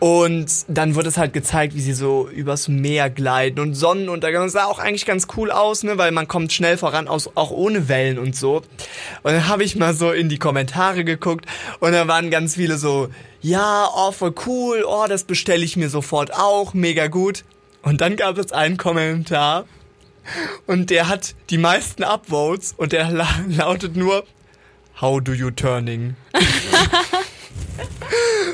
Und 0.00 0.64
dann 0.68 0.94
wird 0.94 1.06
es 1.06 1.18
halt 1.18 1.34
gezeigt, 1.34 1.74
wie 1.74 1.80
sie 1.80 1.92
so 1.92 2.26
übers 2.26 2.68
Meer 2.68 3.10
gleiten 3.10 3.60
und 3.60 3.74
Sonnenuntergang. 3.74 4.44
Das 4.44 4.52
sah 4.52 4.64
auch 4.64 4.78
eigentlich 4.78 5.04
ganz 5.04 5.26
cool 5.36 5.50
aus, 5.50 5.82
ne, 5.82 5.98
weil 5.98 6.10
man 6.10 6.26
kommt 6.26 6.54
schnell 6.54 6.78
voran, 6.78 7.06
aus, 7.06 7.30
auch 7.34 7.50
ohne 7.50 7.88
Wellen 7.88 8.18
und 8.18 8.34
so. 8.34 8.62
Und 9.22 9.32
dann 9.32 9.46
habe 9.46 9.62
ich 9.62 9.76
mal 9.76 9.92
so 9.92 10.10
in 10.10 10.30
die 10.30 10.38
Kommentare 10.38 11.04
geguckt 11.04 11.44
und 11.80 11.92
da 11.92 12.08
waren 12.08 12.30
ganz 12.30 12.54
viele 12.54 12.78
so, 12.78 13.08
ja, 13.42 13.88
oh, 13.94 14.10
voll 14.10 14.34
cool, 14.46 14.84
oh, 14.88 15.04
das 15.06 15.24
bestelle 15.24 15.64
ich 15.64 15.76
mir 15.76 15.90
sofort 15.90 16.32
auch, 16.32 16.72
mega 16.72 17.08
gut. 17.08 17.44
Und 17.82 18.00
dann 18.00 18.16
gab 18.16 18.38
es 18.38 18.52
einen 18.52 18.78
Kommentar 18.78 19.66
und 20.66 20.88
der 20.88 21.08
hat 21.08 21.34
die 21.50 21.58
meisten 21.58 22.04
Upvotes 22.04 22.74
und 22.74 22.92
der 22.92 23.10
la 23.10 23.28
lautet 23.48 23.96
nur, 23.96 24.24
How 25.00 25.20
do 25.20 25.32
you 25.32 25.50
turning? 25.50 26.16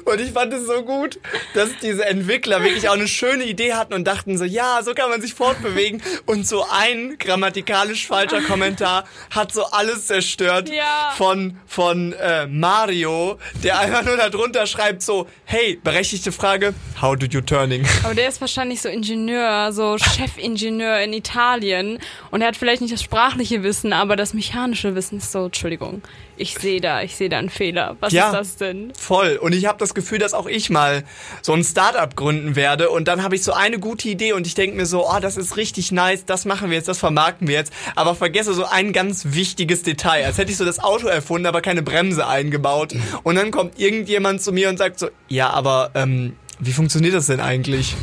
Und 0.05 0.21
ich 0.21 0.33
fand 0.33 0.53
es 0.53 0.67
so 0.67 0.83
gut, 0.83 1.19
dass 1.55 1.71
diese 1.83 2.05
Entwickler 2.05 2.63
wirklich 2.63 2.89
auch 2.89 2.95
eine 2.95 3.09
schöne 3.09 3.45
Idee 3.45 3.75
hatten 3.75 3.95
und 3.95 4.05
dachten 4.05 4.39
so, 4.39 4.45
ja, 4.45 4.81
so 4.85 4.95
kann 4.95 5.11
man 5.11 5.21
sich 5.21 5.35
fortbewegen. 5.35 6.03
Und 6.27 6.47
so 6.47 6.65
ein 6.71 7.17
grammatikalisch 7.19 8.07
falscher 8.07 8.41
Kommentar 8.43 9.05
hat 9.31 9.53
so 9.53 9.65
alles 9.65 10.07
zerstört 10.07 10.69
Ja. 10.69 11.13
von, 11.17 11.59
von 11.67 12.13
äh, 12.13 12.47
Mario, 12.47 13.39
der 13.65 13.79
einfach 13.81 14.05
nur 14.05 14.17
darunter 14.17 14.67
schreibt 14.67 15.03
so, 15.03 15.27
hey, 15.45 15.79
berechtigte 15.83 16.31
Frage, 16.33 16.75
how 17.01 17.17
do 17.17 17.27
you 17.27 17.41
turning? 17.41 17.85
Aber 18.05 18.15
der 18.15 18.29
ist 18.29 18.41
wahrscheinlich 18.41 18.81
so 18.83 18.89
Ingenieur, 18.89 19.73
so 19.73 19.97
Chefingenieur 19.99 21.01
in 21.01 21.13
Italien. 21.13 21.99
Und 22.31 22.43
er 22.43 22.49
hat 22.49 22.57
vielleicht 22.57 22.83
nicht 22.83 22.93
das 22.95 23.03
sprachliche 23.03 23.63
Wissen, 23.63 23.93
aber 23.93 24.17
das 24.17 24.35
mechanische 24.35 24.95
Wissen 24.95 25.19
ist 25.19 25.33
so, 25.33 25.47
Entschuldigung, 25.47 26.03
ich 26.37 26.55
sehe 26.55 26.81
da, 26.81 27.03
ich 27.03 27.17
sehe 27.17 27.29
da 27.29 27.39
einen 27.39 27.51
Fehler. 27.51 27.97
Was 28.01 28.13
Ja. 28.13 28.27
ist 28.27 28.33
das 28.33 28.57
denn? 28.57 28.93
Voll. 28.99 29.37
Und 29.41 29.55
ich 29.55 29.67
habe 29.67 29.79
das 29.79 29.95
Gefühl, 29.95 30.19
dass 30.19 30.35
auch 30.35 30.47
ich 30.47 30.71
mal 30.71 31.05
so 31.43 31.53
ein 31.53 31.65
Startup 31.65 32.15
gründen 32.15 32.57
werde. 32.57 32.91
Und 32.91 33.09
dann 33.09 33.23
habe 33.23 33.35
ich 33.37 33.43
so 33.43 33.53
eine 33.53 33.79
gute 33.79 34.09
Idee 34.09 34.33
und 34.33 34.47
ich 34.47 34.55
denke 34.55 34.77
mir 34.77 34.87
so, 34.87 35.09
oh, 35.09 35.19
das 35.21 35.37
ist 35.37 35.57
richtig 35.57 35.93
nice, 35.93 36.25
das 36.25 36.45
machen 36.45 36.71
wir 36.71 36.77
jetzt, 36.77 36.89
das 36.89 36.99
vermarkten 36.99 37.49
wir 37.49 37.55
jetzt. 37.55 37.73
Aber 37.95 38.15
vergesse 38.15 38.55
so 38.55 38.65
ein 38.65 38.93
ganz 38.93 39.27
wichtiges 39.31 39.83
Detail. 39.83 40.25
Als 40.27 40.39
hätte 40.39 40.51
ich 40.51 40.57
so 40.57 40.65
das 40.65 40.79
Auto 40.79 41.07
erfunden, 41.07 41.47
aber 41.47 41.61
keine 41.63 41.83
Bremse 41.83 42.27
eingebaut. 42.27 42.95
Und 43.23 43.37
dann 43.37 43.51
kommt 43.51 43.79
irgendjemand 43.79 44.43
zu 44.43 44.53
mir 44.53 44.69
und 44.69 44.79
sagt 44.79 44.99
so, 44.99 45.09
ja, 45.29 45.51
aber 45.51 45.91
ähm, 45.95 46.35
wie 46.59 46.73
funktioniert 46.73 47.15
das 47.15 47.27
denn 47.27 47.41
eigentlich? 47.41 47.95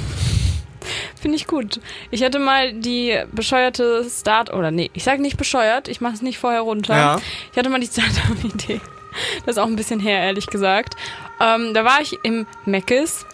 Finde 1.20 1.38
ich 1.38 1.48
gut. 1.48 1.80
Ich 2.12 2.24
hatte 2.24 2.40
mal 2.40 2.74
die 2.74 3.18
bescheuerte 3.32 4.06
Start, 4.10 4.54
oder 4.54 4.72
nee, 4.72 4.90
ich 4.94 5.04
sage 5.04 5.22
nicht 5.22 5.38
bescheuert, 5.38 5.88
ich 5.88 6.02
mache 6.02 6.14
es 6.14 6.22
nicht 6.22 6.38
vorher 6.38 6.62
runter. 6.62 6.96
Ja. 6.96 7.22
Ich 7.52 7.58
hatte 7.58 7.70
mal 7.70 7.80
die 7.80 7.88
Startup-Idee. 7.88 8.82
Das 9.46 9.58
ist 9.58 9.62
auch 9.62 9.68
ein 9.68 9.76
bisschen 9.76 10.00
her, 10.00 10.20
ehrlich 10.20 10.48
gesagt. 10.48 10.96
Ähm, 11.40 11.74
da 11.74 11.86
war 11.86 12.02
ich 12.02 12.18
im 12.24 12.48
Mc's 12.66 13.26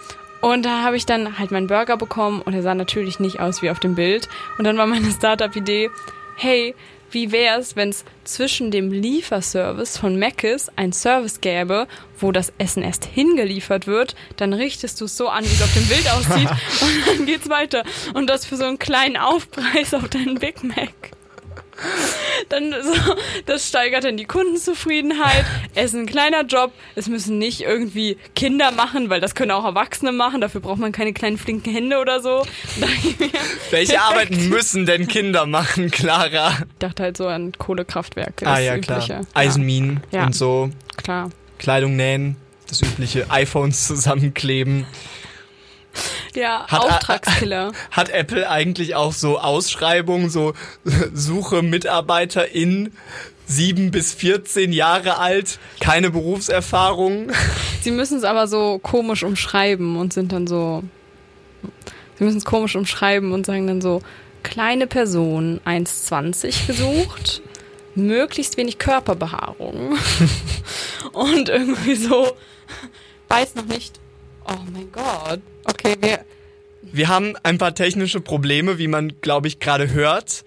und 0.42 0.66
da 0.66 0.84
habe 0.84 0.98
ich 0.98 1.06
dann 1.06 1.38
halt 1.40 1.52
meinen 1.52 1.68
Burger 1.68 1.98
bekommen 1.98 2.42
und 2.42 2.54
er 2.54 2.62
sah 2.62 2.74
natürlich 2.74 3.20
nicht 3.20 3.40
aus 3.40 3.62
wie 3.62 3.70
auf 3.70 3.80
dem 3.80 3.96
Bild. 3.96 4.28
Und 4.58 4.66
dann 4.66 4.78
war 4.78 4.88
meine 4.88 5.12
Startup-Idee, 5.12 5.90
hey, 6.36 6.76
wie 7.12 7.32
wär's, 7.32 7.76
wenn 7.76 7.90
es 7.90 8.06
zwischen 8.24 8.72
dem 8.72 8.92
Lieferservice 8.92 9.98
von 9.98 10.18
Mc's 10.18 10.70
ein 10.76 10.94
Service 10.94 11.42
gäbe, 11.42 11.88
wo 12.20 12.32
das 12.32 12.54
Essen 12.58 12.84
erst 12.84 13.06
hingeliefert 13.06 13.88
wird, 13.88 14.16
dann 14.38 14.54
richtest 14.54 15.02
du 15.02 15.06
es 15.06 15.18
so 15.18 15.30
an, 15.30 15.44
wie 15.44 15.54
es 15.54 15.62
auf 15.62 15.74
dem 15.74 15.88
Bild 15.88 16.12
aussieht 16.12 16.50
und 16.82 17.08
dann 17.08 17.26
geht's 17.26 17.50
weiter. 17.50 17.84
Und 18.14 18.28
das 18.28 18.46
für 18.46 18.58
so 18.58 18.66
einen 18.66 18.80
kleinen 18.80 19.18
Aufpreis 19.18 19.94
auf 19.94 20.08
deinen 20.10 20.40
Big 20.40 20.64
Mac. 20.64 20.94
Dann 22.48 22.74
so, 22.82 23.16
das 23.46 23.68
steigert 23.68 24.04
dann 24.06 24.16
die 24.18 24.26
Kundenzufriedenheit. 24.26 25.46
Es 25.76 25.94
ist 25.94 25.96
ein 26.00 26.06
kleiner 26.06 26.44
Job. 26.46 26.72
Es 26.96 27.08
müssen 27.08 27.38
nicht 27.38 27.62
irgendwie 27.62 28.18
Kinder 28.36 28.72
machen, 28.72 29.10
weil 29.10 29.20
das 29.20 29.36
können 29.36 29.52
auch 29.52 29.66
Erwachsene 29.66 30.12
machen. 30.12 30.42
Dafür 30.42 30.62
braucht 30.62 30.80
man 30.80 30.92
keine 30.92 31.12
kleinen 31.14 31.38
flinken 31.38 31.74
Hände 31.74 31.98
oder 32.00 32.22
so. 32.22 32.46
Welche 33.72 34.02
Arbeiten 34.02 34.50
müssen 34.50 34.86
denn 34.86 35.08
Kinder 35.08 35.46
machen, 35.46 35.92
Clara? 35.92 36.52
Ich 36.60 36.80
dachte 36.80 37.04
halt 37.04 37.18
so 37.18 37.28
an 37.28 37.52
Kohlekraftwerke. 37.58 38.48
Ah 38.48 38.60
ja, 38.60 38.78
klar. 38.78 39.26
Eisenminen 39.34 40.02
Ja. 40.12 40.26
und 40.26 40.34
so. 40.36 40.70
Klar. 40.98 41.30
Kleidung 41.58 41.96
nähen, 41.96 42.38
das 42.68 42.82
übliche. 42.82 43.26
iPhones 43.30 43.88
zusammenkleben. 43.88 44.86
Ja, 46.36 46.66
Hat- 46.68 46.82
Auftragskiller. 46.82 47.72
Hat 47.92 48.10
Apple 48.10 48.50
eigentlich 48.50 48.96
auch 48.96 49.14
so 49.14 49.40
Ausschreibungen, 49.40 50.30
so 50.30 50.54
Suche 51.14 51.62
Mitarbeiter 51.64 52.50
in 52.54 52.94
7 53.48 53.90
bis 53.92 54.14
14 54.14 54.72
Jahre 54.72 55.18
alt, 55.18 55.58
keine 55.80 56.12
Berufserfahrung? 56.12 57.32
Sie 57.82 57.92
müssen 57.92 58.18
es 58.20 58.24
aber 58.24 58.48
so 58.48 58.78
komisch 58.80 59.24
umschreiben 59.24 59.96
und 59.98 60.14
sind 60.14 60.32
dann 60.32 60.46
so. 60.46 60.84
Sie 62.18 62.24
müssen 62.26 62.38
es 62.38 62.46
komisch 62.46 62.76
umschreiben 62.76 63.32
und 63.32 63.46
sagen 63.48 63.66
dann 63.66 63.82
so: 63.82 64.02
kleine 64.44 64.86
Person, 64.86 65.60
1,20 65.66 66.68
gesucht, 66.68 67.42
möglichst 67.96 68.56
wenig 68.58 68.78
Körperbehaarung. 68.78 69.98
und 71.14 71.50
irgendwie 71.50 71.96
so. 71.96 72.38
Weiß 73.30 73.56
noch 73.56 73.66
nicht. 73.66 74.00
Oh 74.52 74.58
mein 74.72 74.92
Gott. 74.92 75.42
Okay, 75.66 75.96
wir. 76.00 76.26
Wir 76.82 77.08
haben 77.08 77.36
ein 77.44 77.58
paar 77.58 77.76
technische 77.76 78.22
Probleme, 78.22 78.78
wie 78.78 78.88
man, 78.88 79.14
glaube 79.22 79.48
ich, 79.48 79.60
gerade 79.60 79.92
hört. 79.92 80.44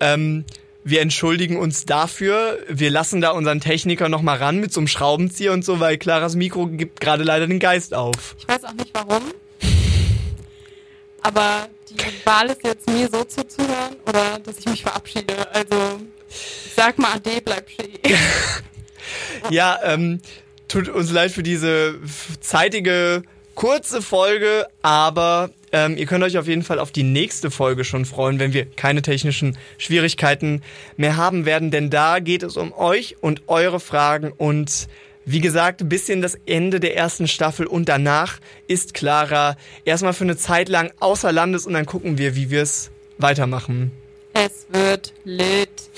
Ähm, 0.00 0.44
wir 0.84 1.00
entschuldigen 1.00 1.58
uns 1.58 1.84
dafür. 1.84 2.58
Wir 2.68 2.90
lassen 2.90 3.20
da 3.20 3.30
unseren 3.30 3.60
Techniker 3.60 4.08
noch 4.08 4.22
mal 4.22 4.36
ran 4.36 4.60
mit 4.60 4.72
so 4.72 4.80
einem 4.80 4.86
Schraubenzieher 4.86 5.52
und 5.52 5.64
so, 5.64 5.80
weil 5.80 5.98
Claras 5.98 6.36
Mikro 6.36 6.66
gibt 6.66 7.00
gerade 7.00 7.24
leider 7.24 7.46
den 7.46 7.58
Geist 7.58 7.94
auf. 7.94 8.36
Ich 8.38 8.46
weiß 8.46 8.64
auch 8.64 8.74
nicht 8.74 8.90
warum. 8.94 9.22
Aber 11.22 11.68
die 11.88 12.26
Wahl 12.26 12.50
ist 12.50 12.62
jetzt 12.64 12.88
mir 12.88 13.08
so 13.10 13.24
zuzuhören 13.24 13.96
oder 14.06 14.38
dass 14.44 14.58
ich 14.58 14.66
mich 14.66 14.82
verabschiede. 14.82 15.34
Also 15.54 16.00
sag 16.76 16.98
mal 16.98 17.14
Ade, 17.14 17.40
bleib 17.44 17.68
stehen. 17.68 17.98
Ja, 19.50 19.78
ähm, 19.84 20.20
tut 20.66 20.88
uns 20.88 21.10
leid 21.10 21.30
für 21.30 21.42
diese 21.42 22.00
zeitige, 22.40 23.22
kurze 23.54 24.02
Folge, 24.02 24.66
aber 24.82 25.50
ähm, 25.72 25.96
ihr 25.96 26.06
könnt 26.06 26.24
euch 26.24 26.38
auf 26.38 26.46
jeden 26.46 26.62
Fall 26.62 26.78
auf 26.78 26.92
die 26.92 27.02
nächste 27.02 27.50
Folge 27.50 27.84
schon 27.84 28.04
freuen, 28.04 28.38
wenn 28.38 28.52
wir 28.52 28.64
keine 28.64 29.02
technischen 29.02 29.56
Schwierigkeiten 29.78 30.62
mehr 30.96 31.16
haben 31.16 31.46
werden, 31.46 31.70
denn 31.70 31.90
da 31.90 32.20
geht 32.20 32.42
es 32.42 32.56
um 32.56 32.72
euch 32.72 33.16
und 33.20 33.42
eure 33.48 33.80
Fragen 33.80 34.32
und 34.32 34.88
wie 35.26 35.40
gesagt, 35.40 35.80
ein 35.80 35.88
bisschen 35.88 36.20
das 36.20 36.36
Ende 36.46 36.80
der 36.80 36.96
ersten 36.96 37.28
Staffel 37.28 37.66
und 37.66 37.88
danach 37.88 38.40
ist 38.66 38.92
Clara 38.92 39.56
erstmal 39.84 40.12
für 40.12 40.24
eine 40.24 40.36
Zeit 40.36 40.68
lang 40.68 40.92
außer 41.00 41.32
Landes 41.32 41.66
und 41.66 41.72
dann 41.72 41.86
gucken 41.86 42.18
wir, 42.18 42.36
wie 42.36 42.50
wir 42.50 42.62
es 42.62 42.90
weitermachen. 43.18 43.90
Es 44.34 44.66
wird 44.70 45.14
lit. 45.24 45.90